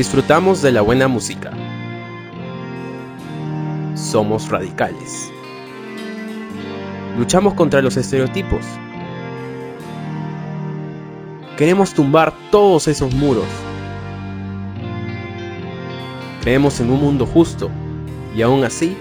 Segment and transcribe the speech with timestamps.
[0.00, 1.52] Disfrutamos de la buena música.
[3.94, 5.30] Somos radicales.
[7.18, 8.64] Luchamos contra los estereotipos.
[11.58, 13.44] Queremos tumbar todos esos muros.
[16.40, 17.70] Creemos en un mundo justo
[18.34, 18.96] y aún así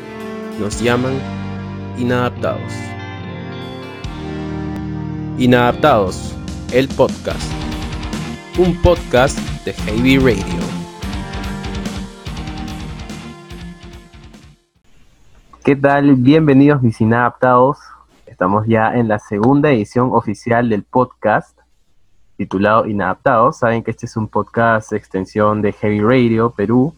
[0.59, 1.13] nos llaman
[1.97, 2.73] inadaptados.
[5.37, 6.33] Inadaptados,
[6.73, 7.49] el podcast.
[8.57, 10.78] Un podcast de Heavy Radio.
[15.63, 16.15] ¿Qué tal?
[16.15, 17.77] Bienvenidos mis inadaptados.
[18.25, 21.59] Estamos ya en la segunda edición oficial del podcast
[22.37, 23.57] titulado Inadaptados.
[23.57, 26.95] Saben que este es un podcast extensión de Heavy Radio Perú.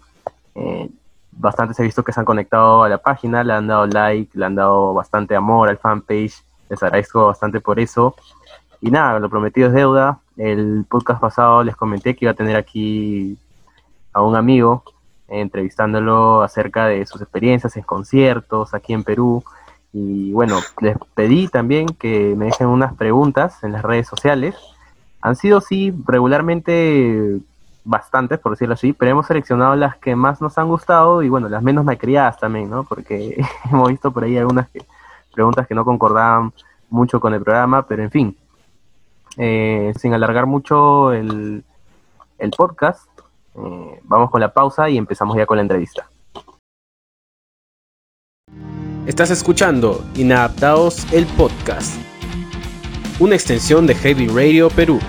[0.54, 0.90] Eh,
[1.32, 4.46] bastantes he visto que se han conectado a la página, le han dado like, le
[4.46, 6.44] han dado bastante amor al fanpage.
[6.70, 8.16] Les agradezco bastante por eso.
[8.80, 10.20] Y nada, lo prometido es deuda.
[10.38, 13.38] El podcast pasado les comenté que iba a tener aquí
[14.14, 14.84] a un amigo
[15.32, 19.44] entrevistándolo acerca de sus experiencias en conciertos aquí en Perú.
[19.94, 24.56] Y bueno, les pedí también que me dejen unas preguntas en las redes sociales.
[25.22, 27.40] Han sido, sí, regularmente
[27.84, 31.50] bastantes, por decirlo así, pero hemos seleccionado las que más nos han gustado y bueno,
[31.50, 32.84] las menos criadas también, ¿no?
[32.84, 34.68] Porque hemos visto por ahí algunas
[35.34, 36.54] preguntas que no concordaban
[36.90, 38.38] mucho con el programa, pero en fin,
[39.38, 41.64] eh, sin alargar mucho el,
[42.38, 43.08] el podcast,
[43.56, 46.10] eh, vamos con la pausa y empezamos ya con la entrevista.
[49.06, 51.96] Estás escuchando Inadaptados el podcast,
[53.20, 55.00] una extensión de Heavy Radio Perú.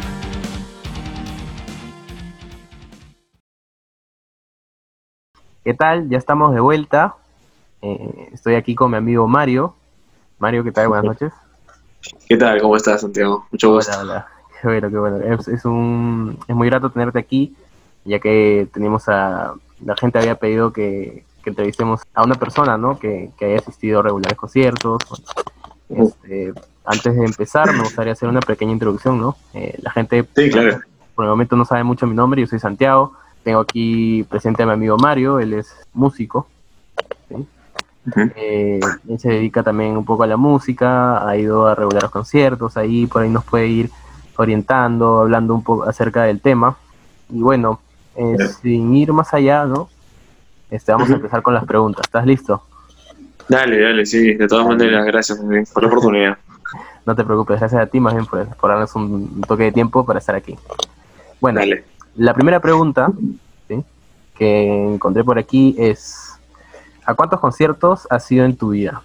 [5.65, 6.09] ¿Qué tal?
[6.09, 7.15] Ya estamos de vuelta.
[7.83, 9.75] Eh, estoy aquí con mi amigo Mario.
[10.39, 10.89] Mario, ¿qué tal?
[10.89, 11.33] Buenas noches.
[12.29, 12.61] ¿Qué tal?
[12.61, 13.47] ¿Cómo estás, Santiago?
[13.53, 13.93] Mucho gusto.
[14.01, 14.27] Hola,
[14.61, 15.17] Qué bueno, qué bueno.
[15.19, 17.55] Es, un, es muy grato tenerte aquí,
[18.05, 19.55] ya que tenemos a...
[19.85, 22.99] La gente había pedido que, entrevistemos a una persona, ¿no?
[22.99, 25.01] Que, haya asistido a regulares conciertos.
[25.89, 26.53] Este,
[26.85, 29.37] antes de empezar, me gustaría hacer una pequeña introducción, ¿no?
[29.55, 30.81] Eh, la gente, sí, claro.
[31.15, 32.41] por el momento, no sabe mucho mi nombre.
[32.41, 33.15] Yo soy Santiago.
[33.43, 36.47] Tengo aquí presente a mi amigo Mario, él es músico.
[38.37, 42.77] Eh, él se dedica también un poco a la música, ha ido a regular conciertos,
[42.77, 43.91] ahí por ahí nos puede ir
[44.37, 46.77] orientando, hablando un poco acerca del tema.
[47.31, 47.81] Y bueno,
[48.17, 49.89] eh, sin ir más allá, ¿no?
[50.71, 52.07] Este, vamos a empezar con las preguntas.
[52.07, 52.63] ¿Estás listo?
[53.49, 54.35] Dale, dale, sí.
[54.35, 55.39] De todas maneras, gracias
[55.73, 56.39] por la oportunidad.
[57.07, 60.05] no te preocupes, gracias a ti más bien por, por darnos un toque de tiempo
[60.07, 60.57] para estar aquí.
[61.41, 61.85] Bueno, dale.
[62.17, 63.11] La primera pregunta
[64.37, 66.33] que encontré por aquí es,
[67.05, 69.03] ¿a cuántos conciertos has ido en tu vida?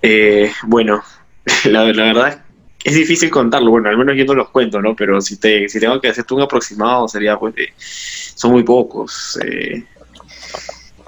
[0.00, 1.02] Eh, bueno,
[1.64, 2.42] la, verdad
[2.84, 4.96] es difícil contarlo, bueno, al menos yo no los cuento, ¿no?
[4.96, 7.54] Pero si, te, si tengo que hacerte un aproximado, sería pues
[8.34, 9.84] son muy pocos, eh,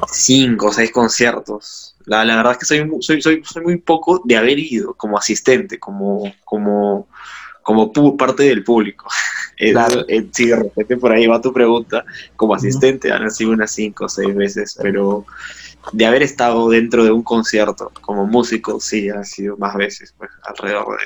[0.08, 1.96] cinco o seis conciertos.
[2.06, 5.78] La, verdad es que soy, soy, soy, soy muy poco de haber ido como asistente,
[5.78, 7.08] como, como,
[7.62, 9.08] como parte del público.
[9.56, 10.04] Claro.
[10.08, 12.04] Eh, si de repente por ahí va tu pregunta,
[12.36, 15.24] como asistente han sido unas cinco o seis veces, pero
[15.92, 20.30] de haber estado dentro de un concierto como músico, sí, ha sido más veces, pues
[20.44, 21.04] alrededor de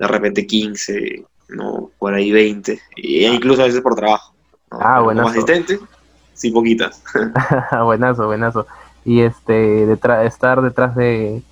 [0.00, 4.34] de repente 15, no, por ahí 20, e incluso a veces por trabajo.
[4.70, 5.28] Ah, buenazo.
[5.28, 5.78] Como asistente,
[6.32, 7.02] sí, poquitas.
[7.84, 8.66] buenazo, buenazo.
[9.04, 11.42] Y este, detrás, estar detrás de,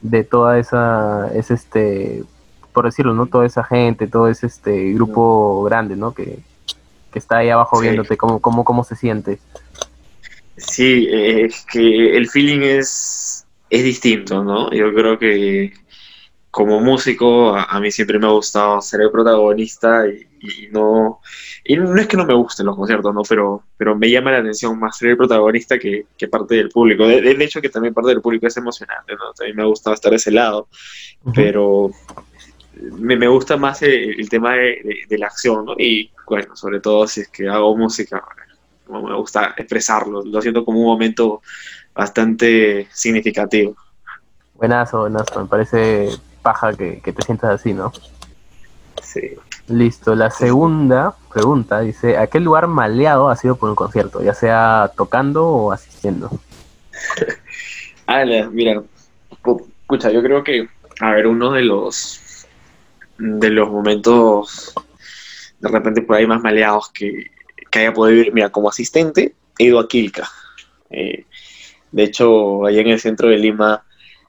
[0.00, 2.22] de toda esa, es este,
[2.72, 3.26] por decirlo, ¿no?
[3.26, 6.12] Toda esa gente, todo ese este grupo grande, ¿no?
[6.14, 6.38] Que,
[7.14, 9.38] está ahí abajo viéndote, ¿cómo, cómo, ¿cómo se siente?
[10.56, 14.72] Sí, es que el feeling es, es distinto, ¿no?
[14.72, 15.74] Yo creo que
[16.52, 21.20] como músico a, mí siempre me ha gustado ser el protagonista y, no
[21.64, 23.22] y no es que no me gusten los conciertos, ¿no?
[23.26, 27.06] Pero, pero me llama la atención más ser el protagonista que, parte del público.
[27.06, 29.32] De, de, hecho que también parte del público es emocionante, ¿no?
[29.32, 30.68] También me ha gustado estar de ese lado,
[31.34, 31.90] pero
[32.98, 35.74] me, gusta más el, tema de, la acción, ¿no?
[35.78, 38.22] Y bueno, sobre todo si es que hago música,
[38.88, 41.42] me gusta expresarlo, lo siento como un momento
[41.94, 43.76] bastante significativo.
[44.54, 46.10] Buenazo, buenazo, me parece
[46.42, 47.92] paja que, te sientas así, ¿no?
[49.02, 49.36] Sí.
[49.68, 54.22] Listo, la segunda pregunta dice, ¿a qué lugar maleado ha sido por un concierto?
[54.22, 56.30] Ya sea tocando o asistiendo.
[58.06, 58.82] ah, mira,
[59.82, 60.68] escucha, yo creo que,
[61.00, 62.20] a ver, uno de los
[63.22, 64.74] de los momentos
[65.60, 67.30] de repente por ahí más maleados que,
[67.72, 70.28] haya podido ir, mira, como asistente he ido a Quilca.
[70.90, 71.24] Eh,
[71.92, 73.84] de hecho, allá en el centro de Lima,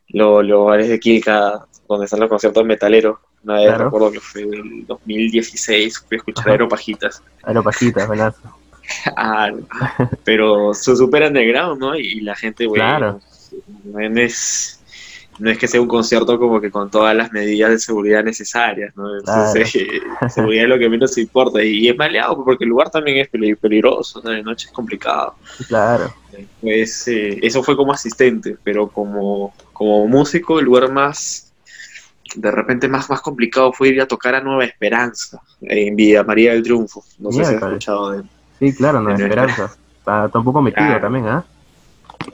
[0.10, 4.54] los bares de Quilca, donde están los conciertos metaleros, una vez recuerdo que fue en
[4.54, 7.22] el 2016, fui a escuchar Aeropajitas.
[7.44, 8.36] Aeropajitas, ¿verdad?
[9.16, 9.50] Ah,
[10.26, 11.96] pero se supera underground, ¿no?
[11.96, 13.22] Y, la gente, güey, Claro.
[14.18, 14.83] es,
[15.40, 18.94] no es que sea un concierto como que con todas las medidas de seguridad necesarias,
[18.96, 19.18] ¿no?
[19.18, 21.64] Entonces, eh, seguridad es lo que menos importa.
[21.64, 24.30] Y, es maleado porque el lugar también es peli- peligroso, ¿no?
[24.30, 25.36] De noche es complicado.
[25.68, 26.14] Claro.
[26.62, 31.52] Pues eh, eso fue como asistente, pero como, como músico, el lugar más,
[32.36, 36.54] de repente más, más complicado fue ir a tocar a Nueva Esperanza, en Villa María
[36.54, 37.04] del Triunfo.
[37.20, 38.24] No sé si has escuchado de él.
[38.60, 39.76] Sí, claro, el- esperanza.
[40.04, 41.00] Está, está un poco metido Claro.
[41.02, 41.46] también, ¿ah?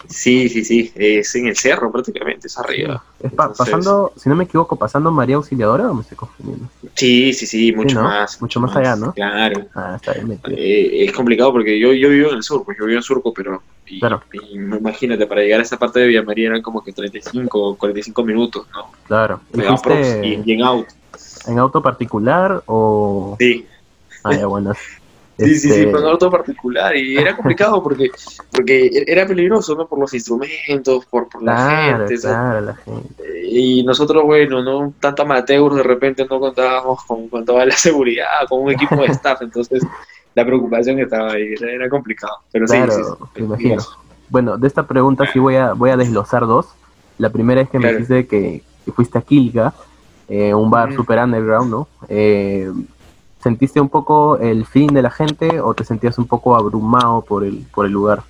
[0.08, 3.04] Sí, sí, sí, es en el cerro prácticamente, es arriba.
[3.20, 6.66] Es pa- Entonces- pasando, si no me equivoco, pasando María Auxiliadora o me estoy confundiendo.
[6.96, 8.08] Sí, sí, sí, mucho ¿no?
[8.08, 8.42] más.
[8.42, 9.14] Mucho más allá, ¿no?
[9.14, 9.66] Claro.
[9.76, 10.40] Ah, está bien.
[10.50, 13.34] Eh, es complicado porque yo, yo vivo en el sur, pues yo vivo en Surco,
[13.34, 14.22] pero y, Claro.
[14.32, 17.76] y imagínate, para llegar a esa parte de Villa María eran como que 35 o
[17.78, 18.92] 45 minutos, ¿no?
[19.08, 19.42] Claro.
[19.54, 20.94] ¿Y fuiste y, y en auto.
[21.48, 23.36] en auto particular o...?
[23.40, 23.66] Sí,
[24.24, 24.74] Ah, ya, bueno.
[25.40, 28.12] Sí, sí, sí, Este, fue un auto particular y era complicado porque,
[28.52, 29.88] porque era peligroso, ¿no?
[29.88, 32.20] Por los instrumentos, por, por la gente.
[32.20, 33.48] claro, la gente.
[33.48, 38.26] Y nosotros, bueno, no tanto amateur, de repente no contábamos con, con toda la seguridad,
[38.50, 39.82] con un equipo de staff, entonces
[40.36, 42.34] la preocupación estaba ahí, era, era complicado.
[42.52, 43.82] Pero sí, Claro, sí, imagino.
[44.28, 46.68] Bueno, de esta pregunta sí voy a, voy a desglosar dos.
[47.18, 49.74] La primera es que me dijiste que, que fuiste a Kilga,
[50.28, 50.98] eh, un bar Ujú.
[50.98, 51.88] super underground, ¿no?
[52.08, 52.70] Eh,
[53.40, 57.44] ¿Sentiste un poco el fin de la gente o te sentías un poco abrumado por
[57.46, 58.24] el, por el lugar?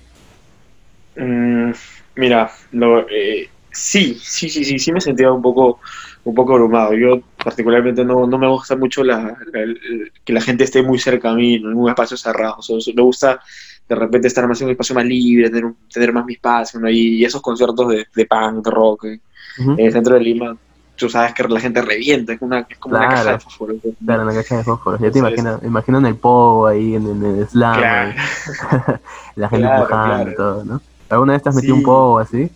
[1.16, 1.72] Mm,
[2.16, 5.80] mira, lo, eh, sí, sí, sí, sí, sí me sentía un poco,
[6.24, 6.94] un poco abrumado.
[6.94, 9.36] Yo particularmente no, no me gusta mucho la,
[10.24, 12.56] que la gente esté muy cerca a mí, en un espacio cerrado.
[12.58, 13.40] O sea, eso- me gusta
[13.88, 16.88] de repente estar más en un espacio más libre, tener, tener más mi espacio, ¿no?
[16.88, 19.20] Y, y esos conciertos de, de punk, de rock, eh,
[19.76, 20.56] en el centro de Lima,
[21.00, 23.74] tú sabes que la gente revienta, es, una, es como una caja de fósforo.
[24.04, 25.00] Claro, en la caja de fósforos.
[25.00, 28.12] Ya te imaginas, imagino en el pogo ahí, en, en el slam, Claro.
[29.36, 30.80] la gente Claro, empujando y todo, ¿no?
[31.08, 31.80] ¿Alguna vez te has metido Sí.
[31.80, 32.50] un pogo así?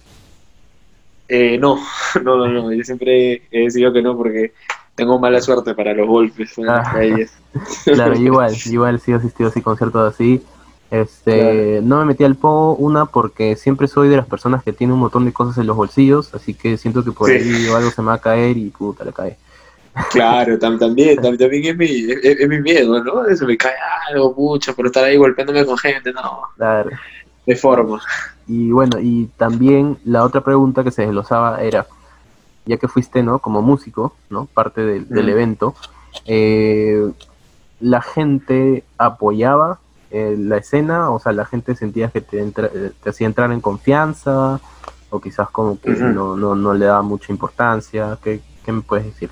[1.28, 1.78] Eh, no,
[2.22, 4.52] no, no, no, yo siempre he decidido que no porque
[4.94, 6.92] tengo mala suerte para los golpes en las Ah.
[6.92, 7.32] calles.
[7.84, 10.42] Claro, igual, igual sí he asistido así a conciertos así.
[11.00, 14.92] Este, no me metí al pogo, una porque siempre soy de las personas que tiene
[14.92, 17.36] un montón de cosas en los bolsillos, así que siento que por Sí.
[17.36, 19.36] ahí algo se me va a caer y puta, le cae.
[20.10, 23.26] Claro, tam- también, tam- también es mi, es, es mi miedo, ¿no?
[23.26, 23.74] Eso me cae
[24.08, 26.90] algo, pucha, por estar ahí golpeándome con gente, no, Claro.
[27.46, 28.00] de forma.
[28.46, 31.86] Y bueno, y también la otra pregunta que se desglosaba era,
[32.66, 33.40] ya que fuiste, ¿no?
[33.40, 34.46] Como músico, ¿no?
[34.46, 35.30] Parte del, del Mm.
[35.30, 35.74] evento,
[36.26, 37.10] eh,
[37.80, 39.80] ¿la gente apoyaba
[40.14, 41.10] eh, la escena?
[41.10, 44.60] O sea, ¿la gente sentía que te, entra- eh, te hacía entrar en confianza?
[45.10, 48.18] ¿O quizás como que no, no, no le daba mucha importancia?
[48.22, 49.30] ¿Qué, qué me puedes decir?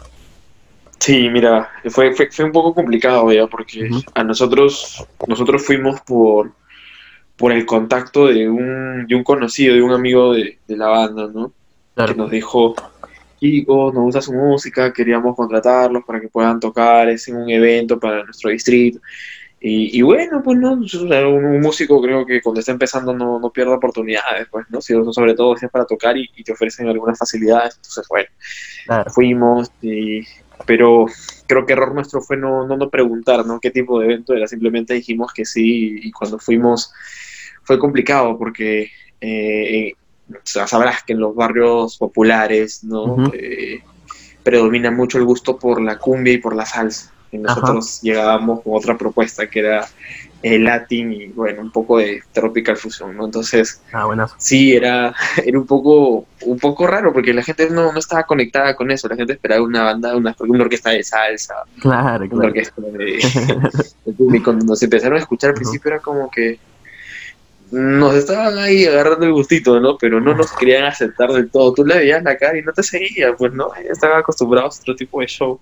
[0.98, 6.52] Sí, mira, fue, fue, fue un poco complicado, ya, porque a nosotros, nosotros fuimos por,
[7.36, 11.28] por el contacto de un, de un conocido, de un amigo de, de la banda,
[11.34, 11.52] ¿no?
[11.94, 12.76] Claro, que nos dijo,
[13.40, 17.98] chicos, nos gusta su música, queríamos contratarlos para que puedan tocar, es en un evento
[17.98, 19.00] para nuestro distrito.
[19.64, 23.72] Y, y bueno, pues no, un, músico creo que cuando está empezando no, no pierde
[23.72, 24.80] oportunidades, pues, ¿no?
[24.80, 28.28] Si, sobre todo si es para tocar y, y te ofrecen algunas facilidades, entonces bueno,
[28.86, 30.22] claro, fuimos, y,
[30.66, 31.06] pero
[31.46, 33.60] creo que error nuestro fue no, no, no preguntar, ¿no?
[33.60, 34.48] ¿Qué tipo de evento era?
[34.48, 36.92] Simplemente dijimos que sí y cuando fuimos
[37.62, 39.92] fue complicado porque eh,
[40.28, 43.30] o sea, sabrás que en los barrios populares, ¿no?
[43.32, 43.80] Eh,
[44.42, 47.12] predomina mucho el gusto por la cumbia y por la salsa.
[47.32, 49.88] Y nosotros llegábamos con otra propuesta que era
[50.42, 53.24] el latín y bueno, un poco de tropical fusion, ¿no?
[53.24, 57.98] Entonces, ah, sí, era, era un poco, un poco raro porque la gente no, no
[57.98, 62.24] estaba conectada con eso, la gente esperaba una banda, una, una orquesta de salsa, Claro,
[62.24, 62.46] una claro.
[62.48, 63.70] orquesta de,
[64.04, 64.36] de.
[64.36, 66.58] Y cuando nos empezaron a escuchar al principio era como que
[67.72, 69.96] nos estaban ahí agarrando el gustito, ¿no?
[69.96, 71.72] Pero no nos querían aceptar del todo.
[71.72, 74.94] Tú le veías la cara y no te seguía, pues no, estaban acostumbrados a otro
[74.94, 75.58] tipo de show.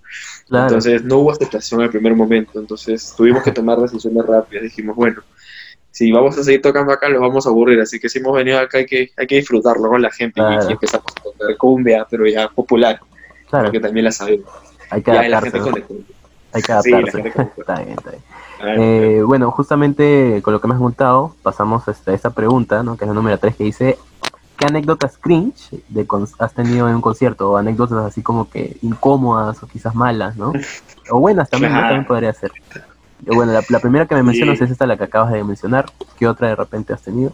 [0.49, 0.65] Claro.
[0.65, 2.59] Entonces no hubo aceptación al primer momento.
[2.59, 4.63] Entonces tuvimos que tomar decisiones rápidas.
[4.63, 5.21] Dijimos, bueno,
[5.91, 7.79] si vamos a seguir tocando acá, los vamos a aburrir.
[7.79, 10.41] Así que si hemos venido acá, hay que, hay que disfrutarlo con la gente.
[10.41, 10.69] Y- Claro.
[10.69, 12.99] Y, empezamos a tocar cumbia, pero ya popular,
[13.49, 14.49] claro, porque también la sabemos.
[14.89, 15.59] hay que Ya la gente.
[16.53, 17.31] Hay que Sí, adaptarse.
[17.31, 17.41] conectó.
[17.57, 18.23] está bien, está bien.
[18.59, 22.83] Ah, Eh, bueno, justamente con lo que me has contado, pasamos este, a esta pregunta,
[22.83, 22.97] ¿no?
[22.97, 23.97] que es la número 3, que dice,
[24.57, 26.05] ¿qué anécdotas cringe de
[26.39, 27.51] has tenido en un concierto?
[27.51, 30.53] O anécdotas así como que incómodas o quizás malas, ¿no?
[31.09, 31.79] O buenas también, ¿no?
[31.79, 31.87] Claro.
[31.89, 32.51] también podría ser.
[33.25, 34.63] Eh, Bueno, la, la primera que me mencionas Sí.
[34.65, 35.85] es esta, la que acabas de mencionar.
[36.17, 37.33] ¿Qué otra de repente has tenido?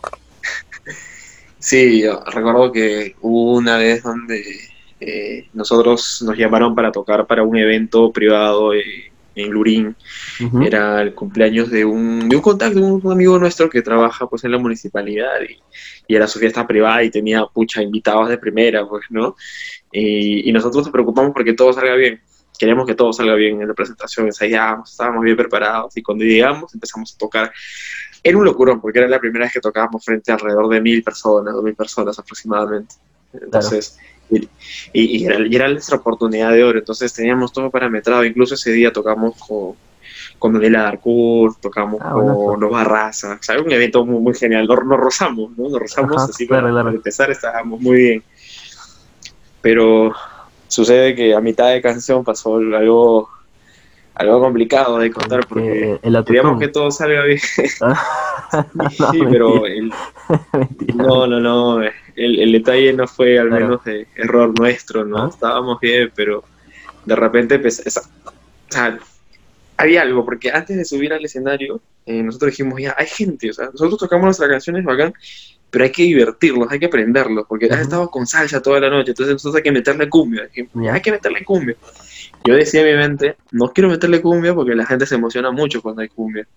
[1.60, 4.44] Sí, yo recuerdo que hubo una vez donde
[5.00, 9.96] eh, nosotros nos llamaron para tocar para un evento privado eh, en Lurín.
[10.64, 14.44] Era el cumpleaños de un, de un contacto, de un amigo nuestro que trabaja pues
[14.44, 15.58] en la municipalidad y,
[16.08, 19.36] y, era su fiesta privada y tenía, pucha, invitados de primera, pues, ¿no?
[19.92, 22.20] Y, y nosotros nos preocupamos porque todo salga bien.
[22.58, 26.74] Queremos que todo salga bien en la presentación, ensayábamos, estábamos bien preparados y cuando llegamos
[26.74, 27.54] empezamos a tocar.
[28.24, 31.04] Era un locurón porque era la primera vez que tocábamos frente a alrededor de mil
[31.04, 32.96] personas, dos mil personas aproximadamente.
[33.32, 34.48] Entonces, y,
[34.94, 39.76] y, era, nuestra oportunidad de oro, entonces teníamos todo parametrado, incluso ese día tocamos con,
[40.40, 44.68] con Daniela Darcourt, tocamos ah, con los Barraza, o sea, un evento muy, muy genial,
[44.68, 45.70] nos, rozamos, ¿no?
[45.70, 48.24] Nos rozamos así para, empezar, estábamos muy bien.
[49.62, 50.14] Pero
[50.68, 53.30] sucede que a mitad de canción pasó algo
[54.18, 57.40] algo complicado de contar porque queríamos que todo salga bien.
[59.12, 59.92] sí, pero el,
[60.96, 61.82] no, no, no,
[62.16, 65.26] el, detalle no fue al menos de error nuestro, ¿no?
[65.26, 65.30] ¿Ah?
[65.32, 66.44] Estábamos bien, pero
[67.06, 68.02] de repente pues, o
[68.70, 68.98] sea,
[69.78, 73.54] había algo, porque antes de subir al escenario, eh, nosotros dijimos, ya, hay gente, o
[73.54, 75.14] sea, nosotros tocamos nuestras canciones bacán,
[75.70, 79.12] pero hay que divertirlos, hay que aprenderlos, porque has estado con salsa toda la noche,
[79.12, 80.50] entonces nosotros hay que meterle cumbia,
[80.92, 81.76] hay que meterle cumbia.
[82.48, 85.82] Yo decía en mi mente, no quiero meterle cumbia porque la gente se emociona mucho
[85.82, 86.48] cuando hay cumbia.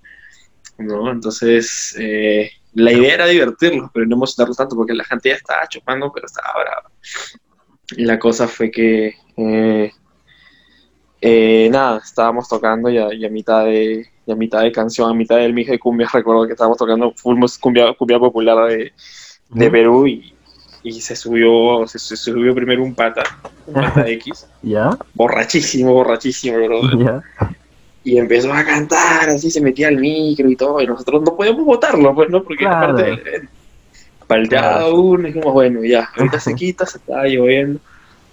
[0.78, 1.10] ¿no?
[1.10, 5.66] Entonces, eh, la idea era divertirlos, pero no emocionarlos tanto porque la gente ya estaba
[5.68, 6.90] chupando, pero estaba brava.
[7.96, 9.90] Y la cosa fue que, eh,
[11.20, 15.52] eh, nada, estábamos tocando y a, mitad de, a mitad de canción, a mitad del
[15.52, 17.12] mije de cumbia, recuerdo que estábamos tocando
[17.60, 18.92] cumbia, cumbia popular de,
[19.48, 20.34] de Perú y,
[20.82, 23.22] y se subió, se, subió primero un pata,
[23.66, 24.46] un pata X.
[24.62, 24.96] ¿Ya?
[25.14, 26.80] Borrachísimo, borrachísimo, bro.
[28.02, 31.66] Y empezó a cantar, así se metía al micro y todo, y nosotros no podíamos
[31.66, 32.42] votarlo, pues, ¿no?
[32.42, 32.96] Porque claro.
[32.96, 33.48] parte del
[34.26, 37.78] Faltaba uno, y dijimos, bueno, ya, ahorita se quita, se estaba lloviendo.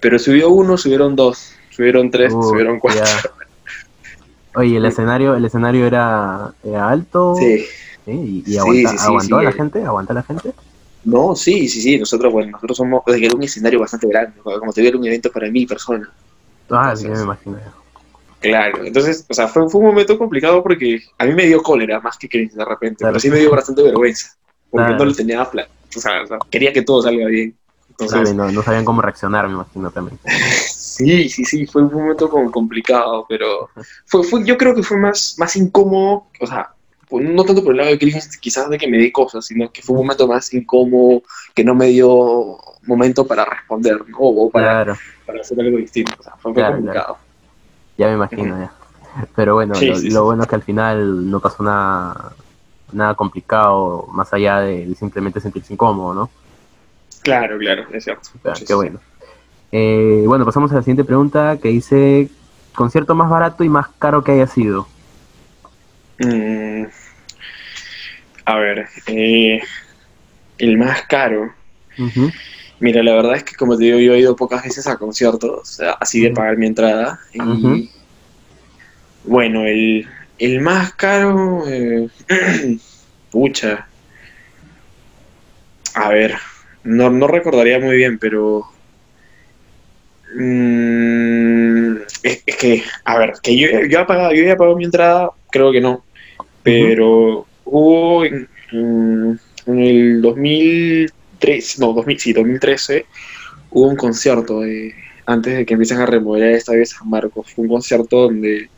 [0.00, 3.04] Pero subió uno, subieron dos, subieron tres, subieron cuatro.
[4.54, 7.34] Oye, el escenario, el escenario era, alto.
[7.38, 7.66] Sí.
[8.06, 9.84] ¿Y, y aguantó a la gente?
[9.84, 10.54] ¿Aguanta la gente?
[11.08, 11.98] No, sí, sí, sí.
[11.98, 15.32] Nosotros, bueno, nosotros somos, que era un escenario bastante grande, como te digo, un evento
[15.32, 16.08] para mil personas.
[16.68, 17.58] Ah, sí, me imagino.
[18.40, 21.98] Claro, entonces, o sea, fue, fue, un momento complicado porque a mí me dio cólera
[22.00, 24.36] más que crisis de repente, pero sí me dio bastante vergüenza,
[24.70, 25.66] porque no le tenía plan.
[25.96, 27.56] O sea, quería que todo salga bien.
[27.88, 30.18] Entonces, no, no, sabían cómo reaccionar, me imagino también.
[30.68, 33.70] sí, sí, sí, fue un momento como complicado, pero
[34.04, 36.74] fue, fue, yo creo que fue más, más incómodo, o sea,
[37.10, 39.82] no tanto por el lado de crisis, quizás de que me di cosas, sino que
[39.82, 41.22] fue un momento más incómodo,
[41.54, 44.18] que no me dio momento para responder, ¿no?
[44.18, 44.96] O para,
[45.26, 46.12] para hacer algo distinto.
[46.18, 47.18] O sea, fue complicado.
[47.96, 48.72] Ya me imagino, ya.
[49.34, 49.74] Pero bueno,
[50.10, 52.32] lo, bueno es que al final no pasó nada,
[52.92, 56.30] nada complicado, más allá de, simplemente sentirse incómodo, ¿no?
[57.22, 58.30] Claro, claro, es cierto.
[58.66, 59.00] qué bueno.
[59.72, 62.28] Eh, bueno, pasamos a la siguiente pregunta que dice,
[62.74, 64.86] concierto más barato y más caro que haya sido.
[66.18, 66.84] Mm,
[68.44, 69.60] a ver, eh,
[70.58, 71.54] el más caro.
[72.80, 75.80] Mira, la verdad es que como te digo, yo he ido pocas veces a conciertos,
[76.00, 77.18] así de pagar mi entrada.
[77.32, 77.90] Y
[79.24, 80.08] bueno, el,
[80.38, 82.08] el más caro, eh,
[83.30, 83.86] pucha.
[85.94, 86.34] A ver,
[86.84, 88.64] no, no recordaría muy bien, pero...
[90.34, 95.30] Mm, es, que, a ver, que yo, yo, he pagado, yo he pagado mi entrada,
[95.50, 96.04] creo que no
[96.68, 98.48] pero hubo en,
[99.66, 103.06] el 2013, no, 2000, sí, 2013,
[103.70, 104.60] hubo un concierto
[105.24, 107.50] antes de que empiecen a remodelar esta vez San Marcos.
[107.54, 108.68] Fue un concierto donde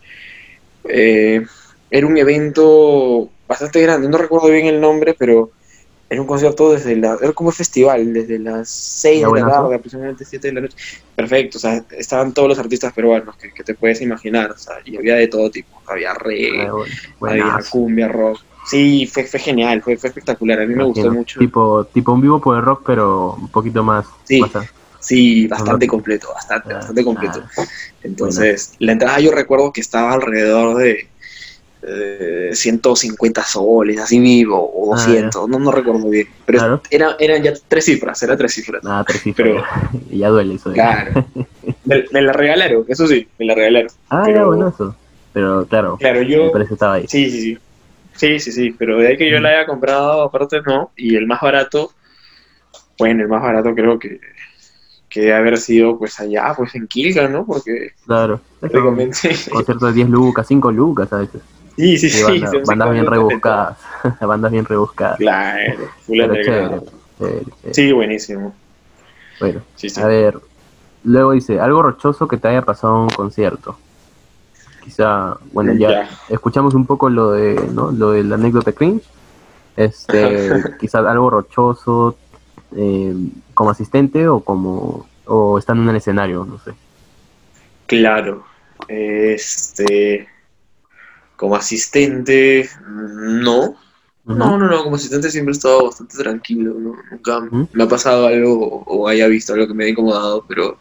[0.88, 1.44] eh,
[1.90, 5.50] era un evento bastante grande, no recuerdo bien el nombre, pero
[6.10, 9.76] era un concierto desde la, era como un festival, desde las 6 de la tarde,
[9.76, 10.76] aproximadamente 7 de la noche.
[11.14, 14.78] Perfecto, o sea, estaban todos los artistas peruanos que, que te puedes imaginar, o sea,
[14.84, 16.72] y había de todo tipo, había reggae, ah,
[17.20, 18.40] había cumbia, rock.
[18.66, 21.38] Sí, fue, fue genial, fue, fue espectacular, a mí me gustó mucho.
[21.38, 24.04] Tipo, tipo un vivo por el rock, pero un poquito más.
[24.24, 24.42] Sí,
[24.98, 27.44] sí bastante completo, bastante, bastante completo.
[28.02, 31.08] Entonces, la entrada yo recuerdo que estaba alrededor de
[32.52, 36.28] 150 eh, soles, así vivo, o 200, ah, no, no recuerdo bien.
[36.44, 38.82] Pero era, eran ya tres cifras, era tres cifras.
[38.84, 39.48] Ah, tres cifras.
[39.48, 39.64] Pero,
[40.10, 40.72] ya duele eso.
[40.72, 41.24] Claro.
[41.84, 43.90] me, la regalaron, eso sí, me la regalaron.
[44.10, 44.94] Ah, pero, bueno eso.
[45.32, 47.06] Pero claro, claro yo, el estaba ahí.
[47.08, 47.58] Sí, sí, sí.
[48.12, 51.26] Sí, sí, sí, pero de ahí que yo la haya comprado, aparte no, y el
[51.26, 51.92] más barato,
[52.98, 54.20] bueno, el más barato creo que
[55.10, 57.44] que debe haber sido pues allá, pues en Kilga, ¿no?
[57.44, 61.42] Porque claro, concierto de 10 lucas, 5 lucas a veces.
[61.76, 62.22] Sí, sí, sí.
[62.66, 63.78] bandas bien rebuscadas.
[64.20, 65.18] bandas bien rebuscadas.
[65.18, 65.88] Claro,
[67.72, 68.54] Sí, buenísimo.
[69.38, 69.60] Bueno,
[69.96, 70.38] a ver.
[71.04, 73.76] Luego dice, algo rochoso que te haya pasado en un concierto.
[74.84, 76.10] quizá, bueno, ya, Ya.
[76.28, 77.90] escuchamos un poco lo de, ¿no?
[77.90, 79.04] Lo de la anécdota cringe,
[79.76, 80.50] este,
[80.80, 82.16] quizás algo rochoso,
[82.76, 83.14] eh,
[83.54, 86.72] como asistente o como, o estando en el escenario, no sé.
[87.86, 88.44] Claro.
[88.88, 90.28] Este.
[91.40, 93.74] Como asistente, no.
[94.26, 96.96] No, no, no, como asistente siempre he estado bastante tranquilo, ¿no?
[97.10, 97.40] Nunca
[97.72, 100.76] me ha pasado algo o haya visto algo que me haya incomodado, pero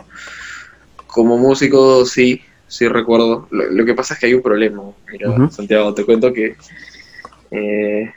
[1.08, 3.48] como músico sí, sí recuerdo.
[3.52, 4.84] Lo, lo que pasa es que hay un problema.
[5.10, 5.50] Mira.
[5.50, 6.58] Santiago, te cuento que
[7.52, 8.14] eh,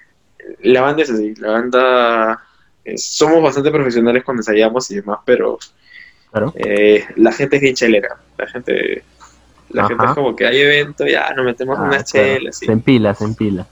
[0.63, 2.43] la banda es así, la banda
[2.85, 5.61] eh, somos bastante profesionales cuando ensayamos y demás, pero
[6.33, 6.53] Claro.
[6.57, 9.05] eh, la gente es bien chelera, la gente,
[9.73, 9.89] la Ajá.
[9.89, 12.29] gente es como que hay evento, ya nos metemos Ah, unas claro.
[12.29, 13.67] chelas, y Se empila, se empila.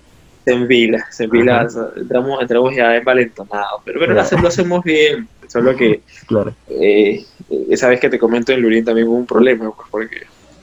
[0.45, 1.69] se envila, se Ajá.
[1.97, 4.15] entramos, entramos ya envalentonados, pero, pero Claro.
[4.15, 6.55] lo, hace- lo hacemos bien, solo que Claro.
[6.69, 7.25] eh,
[7.71, 10.17] esa vez que te comento en Lurín también hubo un problema, pues, porque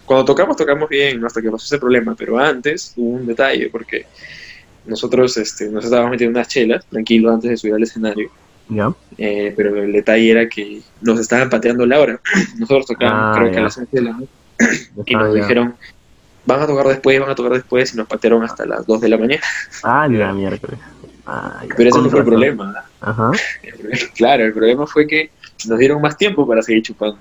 [0.05, 4.05] cuando tocamos, tocamos bien, hasta que pasó ese problema, pero antes hubo un detalle, porque
[4.85, 8.29] nosotros este, nos estábamos metiendo unas chelas, tranquilo, antes de subir al escenario,
[8.69, 8.89] ¿Ya?
[9.17, 12.21] eh, pero el detalle era que nos estaban pateando la hora.
[12.57, 14.31] Nosotros tocábamos, Ah, creo que a las 11 de la noche,
[15.05, 15.75] y nos dijeron,
[16.45, 19.09] van a tocar después, van a tocar después, y nos patearon hasta las 2 de
[19.09, 19.41] la mañana.
[19.83, 20.79] Ah, la miércoles.
[21.25, 22.85] Ah, Pero ese no fue el problema.
[23.01, 23.31] Ajá.
[24.15, 25.29] Claro, el problema fue que
[25.67, 27.17] nos dieron más tiempo para seguir chupando.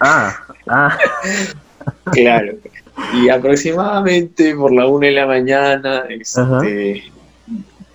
[0.00, 0.98] Ah, ah,
[2.12, 2.54] Claro.
[3.14, 7.04] Y aproximadamente por la una de la mañana este,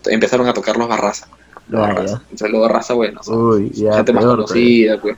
[0.06, 1.27] empezaron a tocar los barrazas.
[1.68, 2.22] Los Ah, barrazas.
[2.24, 3.96] Entonces los barrazas, bueno, son uy, ya.
[3.96, 5.18] gente más peor, conocida, pues.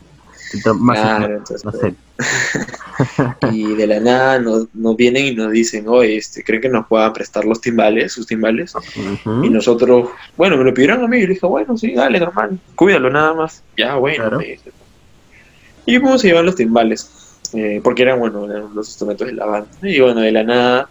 [0.79, 1.93] Más, Claro, entonces, no sé.
[3.51, 6.87] Y de la nada nos, nos vienen y nos dicen, oye, este, ¿creen que nos
[6.87, 8.73] puedan prestar los timbales, sus timbales?
[9.43, 12.59] Y nosotros, bueno, me lo pidieron a mí, y le dije, bueno, sí, dale, normal,
[12.75, 13.63] cuídalo nada más.
[13.77, 14.23] Ya, bueno.
[14.23, 14.37] Claro.
[14.39, 14.71] me dice.
[15.85, 19.45] Y fuimos a llevar los timbales, eh, porque eran, bueno, eran los instrumentos de la
[19.45, 19.69] banda.
[19.83, 20.89] Y bueno, de la nada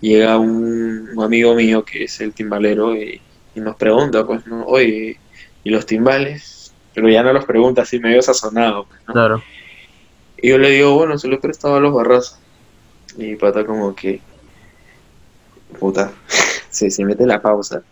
[0.00, 3.20] llega un, un amigo mío que es el timbalero y,
[3.54, 4.64] y nos pregunta, pues, ¿no?
[4.64, 5.18] Oye,
[5.64, 6.72] ¿y los timbales?
[6.94, 9.12] Pero ya no los pregunta así medio sazonado, pues, ¿no?
[9.12, 9.42] Claro.
[10.40, 12.38] Y yo le digo, bueno, se lo he prestado a los barras.
[13.16, 14.20] Y pata como que,
[15.78, 16.12] puta,
[16.70, 17.82] se, se mete la pausa.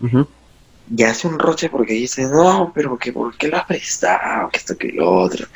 [0.00, 0.26] Ujú.
[0.94, 4.48] Y hace un roche porque dice, no, pero que ¿por qué lo has prestado?
[4.50, 5.46] Que esto, que lo otro.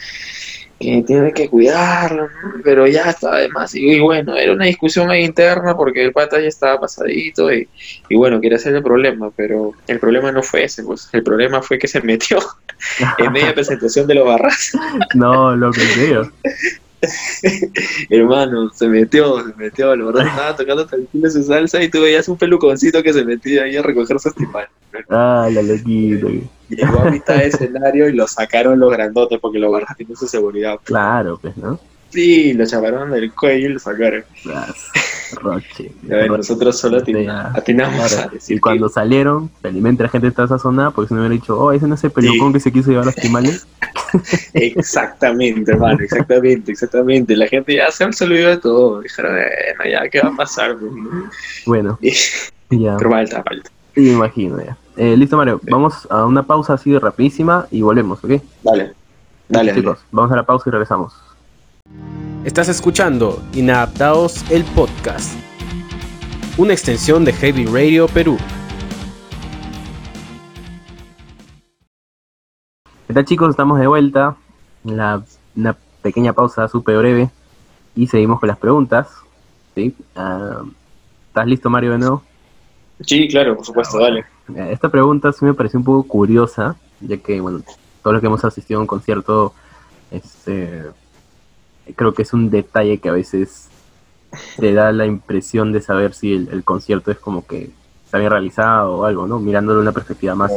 [0.80, 2.62] Que tiene que cuidarlo, ¿no?
[2.64, 3.74] pero ya estaba de más.
[3.74, 7.68] Y, y bueno, era una discusión ahí interna porque el pata ya estaba pasadito y,
[8.08, 11.08] y bueno, quería hacer el problema, pero el problema no fue ese, pues.
[11.12, 12.38] El problema fue que se metió
[13.18, 14.72] en media presentación de los barras.
[15.14, 16.22] No, lo que digo.
[18.10, 22.28] Hermano, se metió, se metió, la verdad estaba tocando tranquilo su salsa y tú veías
[22.28, 24.70] un peluconcito que se metía ahí a recoger sus timbales.
[25.08, 26.26] Ah, la loquita.
[26.68, 30.26] Llegó a mitad de escenario y lo sacaron los grandotes porque los barras tienen su
[30.28, 30.78] seguridad.
[30.84, 31.80] Claro, pues, ¿no?
[32.10, 34.24] Sí, lo chavaron del cuello y lo sacaron.
[34.44, 34.90] Las
[35.36, 35.92] Roche.
[36.10, 38.28] A ver, nosotros solo atin- Ya, atinamos claro.
[38.28, 41.58] a decir Y cuando salieron, felizmente la gente estaba sazonada porque si no hubiera dicho,
[41.58, 43.66] oh, ese no es el pelucón que se quiso llevar los timales.
[44.54, 47.36] exactamente, hermano, exactamente, exactamente.
[47.36, 49.00] La gente ya se se olvidó de todo.
[49.00, 49.32] Dijeron,
[49.76, 50.76] bueno, ya, ¿qué va a pasar?
[50.80, 51.30] no?
[51.66, 52.12] Bueno, Y-
[52.82, 52.96] ya.
[52.96, 53.70] Pero falta, falta.
[53.96, 54.76] Me imagino ya.
[54.96, 55.60] Eh, listo, Mario.
[55.70, 58.30] Vamos a una pausa así rapidísima y volvemos, ¿ok?
[58.30, 58.94] Dale, dale,
[59.48, 59.74] dale.
[59.74, 61.12] Chicos, vamos a la pausa y regresamos.
[62.42, 65.34] Estás escuchando Inadaptados el podcast,
[66.56, 68.38] una extensión de Heavy Radio Perú.
[73.06, 73.50] ¿Qué tal chicos?
[73.50, 74.36] Estamos de vuelta.
[74.84, 75.22] La,
[75.54, 77.28] una pequeña pausa súper breve.
[77.94, 79.08] Y seguimos con las preguntas.
[79.74, 79.94] ¿sí?
[80.16, 80.62] Ah,
[81.28, 82.22] ¿Estás listo, Mario, de nuevo?
[83.02, 84.20] Sí, claro, por supuesto, dale.
[84.54, 87.60] Eh, Esta pregunta sí me pareció un poco curiosa, ya que, bueno,
[88.02, 89.52] todos los que hemos asistido a un concierto,
[90.10, 90.84] este,
[91.94, 93.68] creo que es un detalle que a veces
[94.58, 97.70] te da la impresión de saber si el, el concierto es como que
[98.04, 99.38] está bien realizado o algo, ¿no?
[99.38, 100.52] Mirándolo una perspectiva más,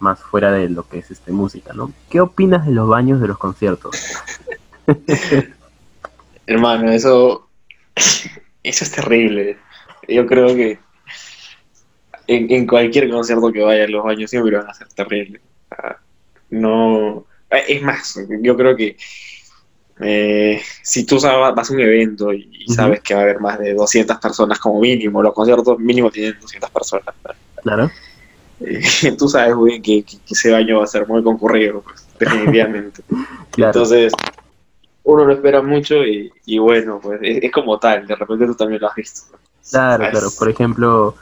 [0.00, 1.92] más fuera de lo que es este música, ¿no?
[2.08, 4.00] ¿Qué opinas de los baños de los conciertos?
[6.46, 7.48] Hermano, eso,
[8.62, 9.58] eso es terrible.
[10.06, 10.78] Yo creo que
[12.26, 15.42] en, en cualquier concierto que vaya, los baños siempre van a ser terribles.
[16.50, 18.96] No, es más, yo creo que
[20.00, 23.40] eh, si tú sabes, vas a un evento y y sabes que va a haber
[23.40, 27.14] más de 200 personas como mínimo, los conciertos mínimo tienen 200 personas.
[27.62, 27.90] Claro.
[28.60, 28.82] Eh,
[29.18, 32.06] tú sabes muy bien que, que- que ese baño va a ser muy concurrido, pues,
[32.18, 33.02] definitivamente.
[33.50, 33.70] Claro.
[33.72, 34.12] Entonces,
[35.04, 38.54] uno lo espera mucho y, y bueno, pues es, es como tal, de repente tú
[38.56, 39.36] también lo has visto.
[39.70, 40.28] Claro, claro.
[40.36, 41.14] Por ejemplo,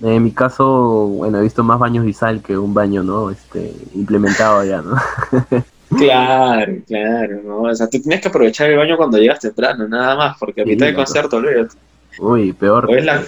[0.00, 3.30] en mi caso, bueno, he visto más baños Visal que un baño, ¿no?
[3.30, 4.96] Este, implementado ya, ¿no?
[5.98, 7.62] Claro, claro, ¿no?
[7.62, 10.64] O sea, tú tienes que aprovechar el baño cuando llegas temprano, nada más, porque a
[10.64, 11.76] Sí, mitad del concierto, olvídate.
[12.18, 12.90] Uy, peor.
[13.02, 13.22] La-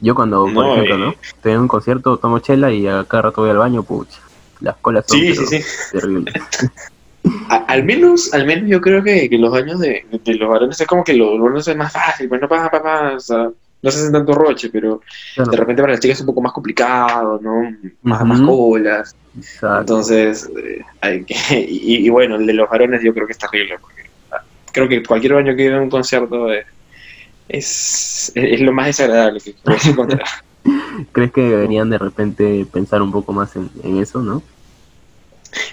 [0.00, 0.98] Yo cuando, por No, ejemplo.
[0.98, 1.14] ¿no?
[1.22, 4.20] Estoy en un concierto, tomo chela y a cada rato voy al baño, pucha.
[4.60, 5.60] Las colas son Sí, sí, sí.
[5.92, 6.34] terribles.
[7.48, 10.78] A- al menos, al menos yo creo que, que los baños de, de los varones
[10.80, 13.50] es como que los varones es más fácil, pues no pa, pa, pa, o sea,
[13.84, 15.00] no se hacen tanto roche, pero
[15.34, 17.62] Claro, de repente para las chicas es un poco más complicado, ¿no?
[18.02, 18.28] Más, Ujú.
[18.28, 19.16] más colas.
[19.36, 19.80] exacto.
[19.80, 21.34] Entonces, eh, hay que,
[21.68, 24.42] y, y bueno, el de los varones yo creo que es terrible, porque ah,
[24.72, 26.64] creo que cualquier baño que vea un concierto es,
[27.48, 30.26] es, es lo más desagradable que puedes encontrar.
[31.12, 34.42] ¿Crees que deberían de repente pensar un poco más en, en eso, no?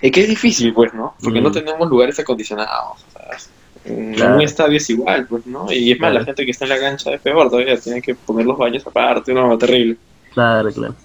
[0.02, 1.16] Es que es difícil, pues, ¿no?
[1.24, 1.44] Porque Mm.
[1.44, 3.06] no tenemos lugares acondicionados.
[3.14, 3.38] sea,
[3.86, 4.36] en Claro.
[4.36, 5.72] un estadio es igual, pues, ¿no?
[5.72, 6.20] Y es más, Claro.
[6.20, 8.86] la gente que está en la cancha es peor todavía, tiene que poner los baños
[8.86, 9.98] aparte, no, terrible.
[10.34, 10.96] Claro, claro.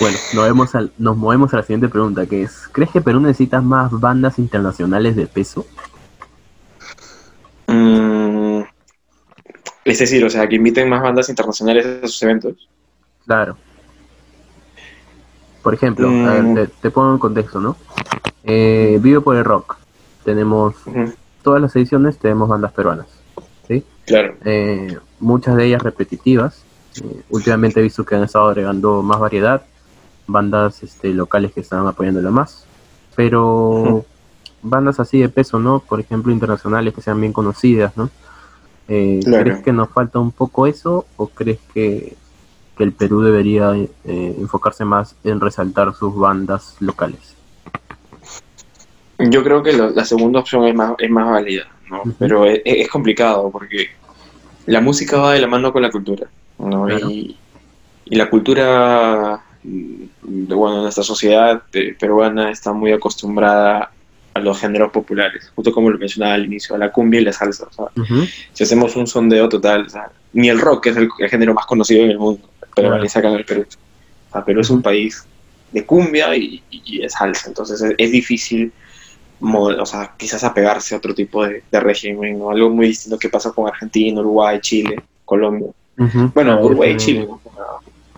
[0.00, 3.20] Bueno, nos, vemos al- nos movemos a la siguiente pregunta, que es, ¿crees que Perú
[3.20, 5.66] necesita más bandas internacionales de peso?
[7.66, 8.60] Mm,
[9.84, 12.68] es decir, o sea, que inviten más bandas internacionales a sus eventos.
[13.26, 13.56] Claro.
[15.62, 16.54] Por ejemplo, a ver, Mm.
[16.54, 17.76] te, te pongo en contexto, ¿no?
[18.44, 19.76] Eh, Vivo por el Rock.
[20.24, 20.74] Tenemos
[21.42, 23.06] todas las ediciones, tenemos bandas peruanas.
[23.66, 23.84] ¿sí?
[24.06, 24.34] Claro.
[24.44, 26.62] Eh, muchas de ellas repetitivas.
[27.02, 29.62] Eh, últimamente he visto que han estado agregando más variedad,
[30.26, 32.64] bandas este, locales que están apoyándola más.
[33.14, 34.04] Pero
[34.62, 35.80] bandas así de peso, ¿no?
[35.80, 38.10] Por ejemplo, internacionales que sean bien conocidas, ¿no?
[38.88, 39.44] Eh, Claro.
[39.44, 42.16] ¿Crees que nos falta un poco eso o crees que,
[42.76, 43.72] que el Perú debería
[44.04, 47.31] enfocarse más en resaltar sus bandas locales?
[49.30, 52.02] Yo creo que lo- la segunda opción es más, es más válida, ¿no?
[52.18, 53.86] Pero es, es complicado porque
[54.66, 56.86] la música va de la mano con la cultura, ¿no?
[56.86, 57.08] Claro.
[57.08, 57.42] Y,
[58.04, 63.96] y la cultura, mm, de, bueno, nuestra sociedad eh, peruana está muy acostumbrada
[64.34, 67.32] a los géneros populares, justo como lo mencionaba al inicio, a la cumbia y la
[67.32, 67.66] salsa.
[67.66, 69.86] o sea, Ujú, si hacemos un sondeo total,
[70.32, 73.08] ni el rock, que es el, el género más conocido en el mundo, pero le
[73.08, 73.66] sacan el Perú.
[74.28, 75.28] O sea, Perú es un país
[75.70, 78.72] de cumbia y, y- de salsa, entonces es, es difícil,
[79.42, 83.28] o sea, quizás apegarse a otro tipo de, de régimen, o algo muy distinto que
[83.28, 85.68] pasa con Argentina, Uruguay, Chile, Colombia.
[85.96, 87.28] Bueno, Claro, Uruguay y Chile.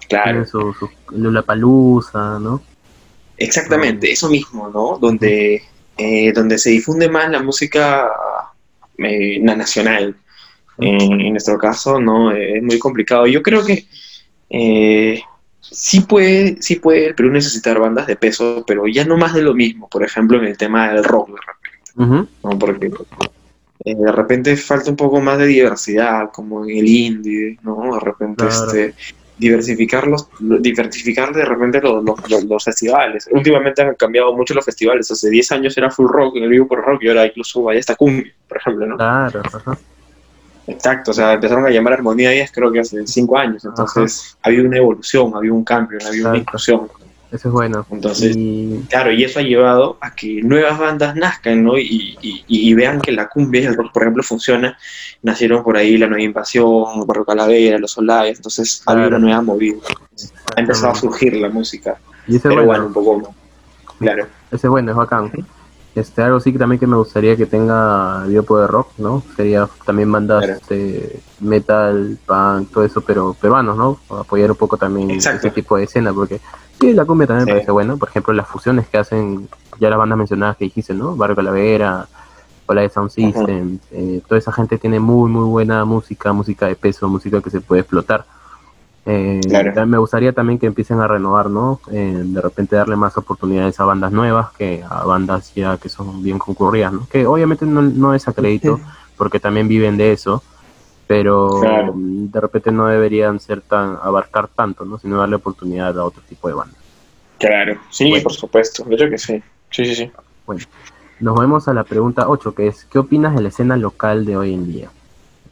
[0.09, 2.61] Claro, tiene su, su Lollapalooza, ¿no?
[3.37, 4.97] exactamente, eso mismo, ¿no?
[4.99, 5.63] Donde,
[5.97, 8.09] eh, donde se difunde más la música
[8.99, 10.15] eh, na- nacional.
[10.79, 13.27] En, en nuestro caso, no, es muy complicado.
[13.27, 13.87] Yo creo que
[14.51, 15.21] eh,
[15.71, 19.43] sí puede, sí puede el Perú necesitar bandas de peso, pero ya no más de
[19.43, 19.89] lo mismo.
[19.89, 22.59] Por ejemplo, en el tema del rock, de repente, ¿no?
[22.59, 22.91] Porque
[23.85, 27.95] eh, de repente falta un poco más de diversidad, como en el indie, ¿no?
[27.95, 28.67] De repente, Claro.
[28.73, 28.95] este
[29.37, 33.29] diversificar los, lo- diversificar de repente los, los, los- festivales.
[33.33, 35.11] Últimamente han cambiado mucho los festivales.
[35.11, 37.79] Hace 10 años era full rock, en el vivo por rock, y ahora incluso hay
[37.79, 38.97] esta cumbia, por ejemplo, ¿no?
[38.97, 39.77] Claro, ajá.
[40.67, 44.63] Exacto, o sea, empezaron a llamar Armonía 10 creo que hace 5 años, entonces había
[44.63, 46.37] una evolución, había un cambio, había una Claro.
[46.39, 46.89] inclusión.
[47.31, 47.85] Eso es bueno.
[47.91, 51.77] Entonces, Y- claro, y eso ha llevado a que nuevas bandas nazcan, ¿no?
[51.77, 54.79] Y, y- y vean que la cumbia y el rock, por ejemplo, funciona.
[55.23, 59.17] Nacieron por ahí La Nueva Invasión, Barrio Calavera, Los Solares, entonces ha habido Claro.
[59.25, 59.79] una nueva movida.
[60.57, 61.97] Ha empezado a surgir la música,
[62.29, 62.67] Y ese es pero bueno.
[62.67, 63.29] bueno, un poco más.
[63.99, 64.27] Claro.
[64.53, 65.33] Ese es bueno, es bacán.
[65.95, 69.23] Este, algo sí que también que me gustaría que tenga Biopo de rock, ¿no?
[69.37, 70.59] Sería también bandas Claro.
[70.61, 73.99] este, metal, punk, todo eso, pero peruanos, ¿no?
[74.19, 75.47] Apoyar un poco también Exacto.
[75.47, 76.41] ese tipo de escena, porque
[76.81, 77.51] sí, la cumbia también Sí.
[77.53, 77.97] me parece buena.
[77.97, 81.15] Por ejemplo, las fusiones que hacen ya las bandas mencionadas que dijiste, ¿no?
[81.15, 82.09] Barrio Calavera,
[82.67, 86.75] Hola de Sound System, eh, toda esa gente tiene muy, muy buena música, música de
[86.75, 88.25] peso, música que se puede explotar.
[89.07, 89.87] Eh, Claro.
[89.87, 91.81] Me gustaría también que empiecen a renovar, ¿no?
[91.93, 96.23] Eh, de repente darle más oportunidades a bandas nuevas que a bandas ya que son
[96.23, 97.07] bien concurridas, ¿no?
[97.11, 98.81] Que obviamente no, no es acredito
[99.19, 100.43] porque también viven de eso,
[101.07, 101.93] pero Claro.
[101.97, 104.99] de repente no deberían ser tan abarcar tanto, ¿no?
[104.99, 106.79] Sino darle oportunidad a otro tipo de bandas.
[107.39, 108.23] Claro, sí, Bueno.
[108.23, 109.43] por supuesto, yo creo que sí.
[109.71, 110.11] Sí, sí, sí.
[111.21, 114.37] Nos vemos a la pregunta 8, que es, ¿qué opinas de la escena local de
[114.37, 114.89] hoy en día?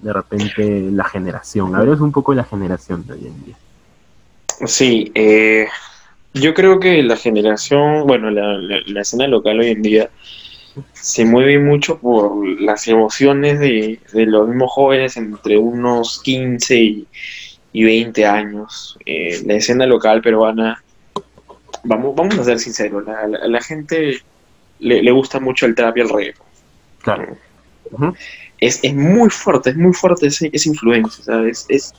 [0.02, 3.56] De repente la generación, hablemos un poco de la generación de hoy en día.
[4.66, 5.66] Sí, eh,
[6.34, 10.10] yo creo que la generación, bueno, la, la- la escena local hoy en día
[10.94, 17.06] se mueve mucho por las emociones de, de los mismos jóvenes entre unos 15 y,
[17.72, 18.98] y 20 años.
[19.06, 20.82] Eh, la escena local peruana,
[21.84, 24.18] vamos, vamos a ser sinceros, la, la- gente
[24.78, 26.46] le, le gusta mucho el trap y el reggaeton.
[27.02, 27.36] Claro.
[27.90, 28.14] Ujú.
[28.66, 31.66] Es, es muy fuerte, es muy fuerte ese- esa influencia, ¿sabes?
[31.68, 31.92] Es,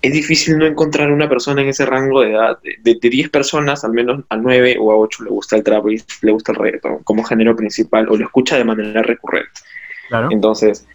[0.00, 2.58] es difícil no encontrar una persona en ese rango de edad.
[2.62, 5.64] De, de, de 10 personas, al menos a 9 o a 8 le gusta el
[5.64, 9.60] trap y le gusta el reggaeton como género principal o lo escucha de manera recurrente.
[10.08, 10.28] Claro.
[10.30, 10.86] Entonces,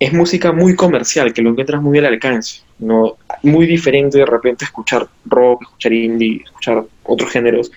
[0.00, 3.16] es música muy comercial, que lo encuentras muy al alcance, ¿no?
[3.42, 7.70] Muy diferente de repente escuchar rock, escuchar indie, escuchar otros géneros,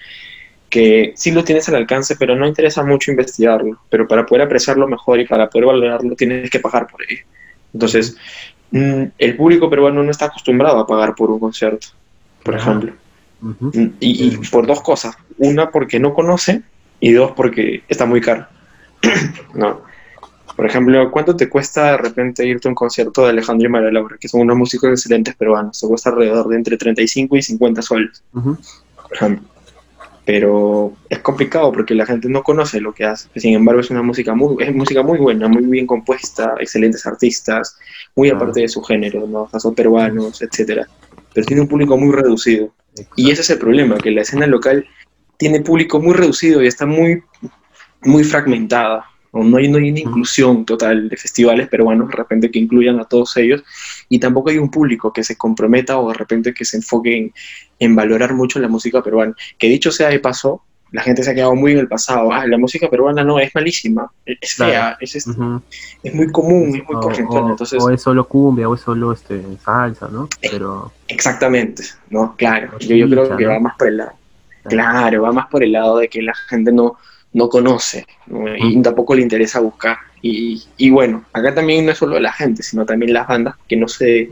[0.72, 3.78] que sí lo tienes al alcance, pero no interesa mucho investigarlo.
[3.90, 7.24] Pero para poder apreciarlo mejor y para poder valorarlo, tienes que pagar por ello.
[7.74, 8.16] Entonces,
[8.72, 11.88] mm, el público peruano no está acostumbrado a pagar por un concierto,
[12.42, 12.94] por ejemplo.
[13.42, 15.16] Mm, y, y, por dos cosas.
[15.38, 16.62] Una, porque no conoce,
[17.02, 18.48] y dos, porque está muy caro.
[19.54, 19.82] no.
[20.56, 23.92] Por ejemplo, ¿cuánto te cuesta de repente irte a un concierto de Alejandro y María
[23.92, 25.78] Laura, que son unos músicos excelentes peruanos?
[25.78, 28.58] Se cuesta alrededor de entre 35 y 50 soles, por
[29.12, 29.51] ejemplo.
[30.26, 33.28] Pero es complicado porque la gente no conoce lo que hace.
[33.36, 37.78] Sin embargo, es una música muy, es música muy buena, muy bien compuesta, excelentes artistas,
[38.16, 39.50] muy aparte de su género, ¿no?
[39.60, 40.88] son peruanos, etcétera.
[41.34, 42.72] Pero tiene un público muy reducido.
[43.16, 44.86] Y ese es el problema, que la escena local
[45.38, 47.24] tiene público muy reducido y está muy,
[48.04, 52.60] muy fragmentada no hay, no hay una inclusión total de festivales peruanos de repente que
[52.60, 53.64] incluyan a todos ellos
[54.12, 57.32] y tampoco hay un público que se comprometa o de repente que se enfoque
[57.80, 59.34] en, valorar mucho la música peruana.
[59.58, 62.30] Que dicho sea de paso, la gente se ha quedado muy en el pasado.
[62.34, 67.02] Ah, la música peruana no, es malísima, es fea, es, es, muy común, es muy
[67.02, 67.38] corriente.
[67.38, 70.28] Entonces, o es solo cumbia, o es solo este, salsa, ¿no?
[70.42, 70.92] Pero...
[71.08, 72.36] Exactamente, ¿no?
[72.36, 74.12] Claro, yo, yo creo que va más por el lado.
[74.66, 76.98] Claro, va más por el lado de que la gente no,
[77.34, 78.06] no conoce
[78.58, 79.98] y tampoco le interesa buscar.
[80.24, 83.76] Y, y, bueno, acá también no es solo la gente, sino también las bandas que
[83.76, 84.30] no se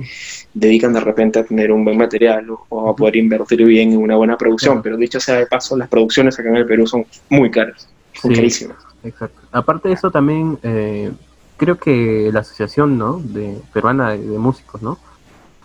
[0.53, 4.15] dedican de repente a tener un buen material o, a poder invertir bien en una
[4.15, 4.83] buena producción.
[4.83, 8.33] Pero dicho sea de paso, las producciones acá en el Perú son muy caras, son
[8.33, 8.77] carísimas.
[9.03, 9.41] Exacto.
[9.51, 11.11] Aparte de eso también, eh,
[11.57, 13.19] creo que la asociación ¿no?
[13.19, 14.99] de peruana de, músicos, ¿no?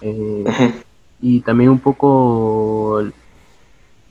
[0.01, 0.45] Eh,
[1.21, 3.03] y también un poco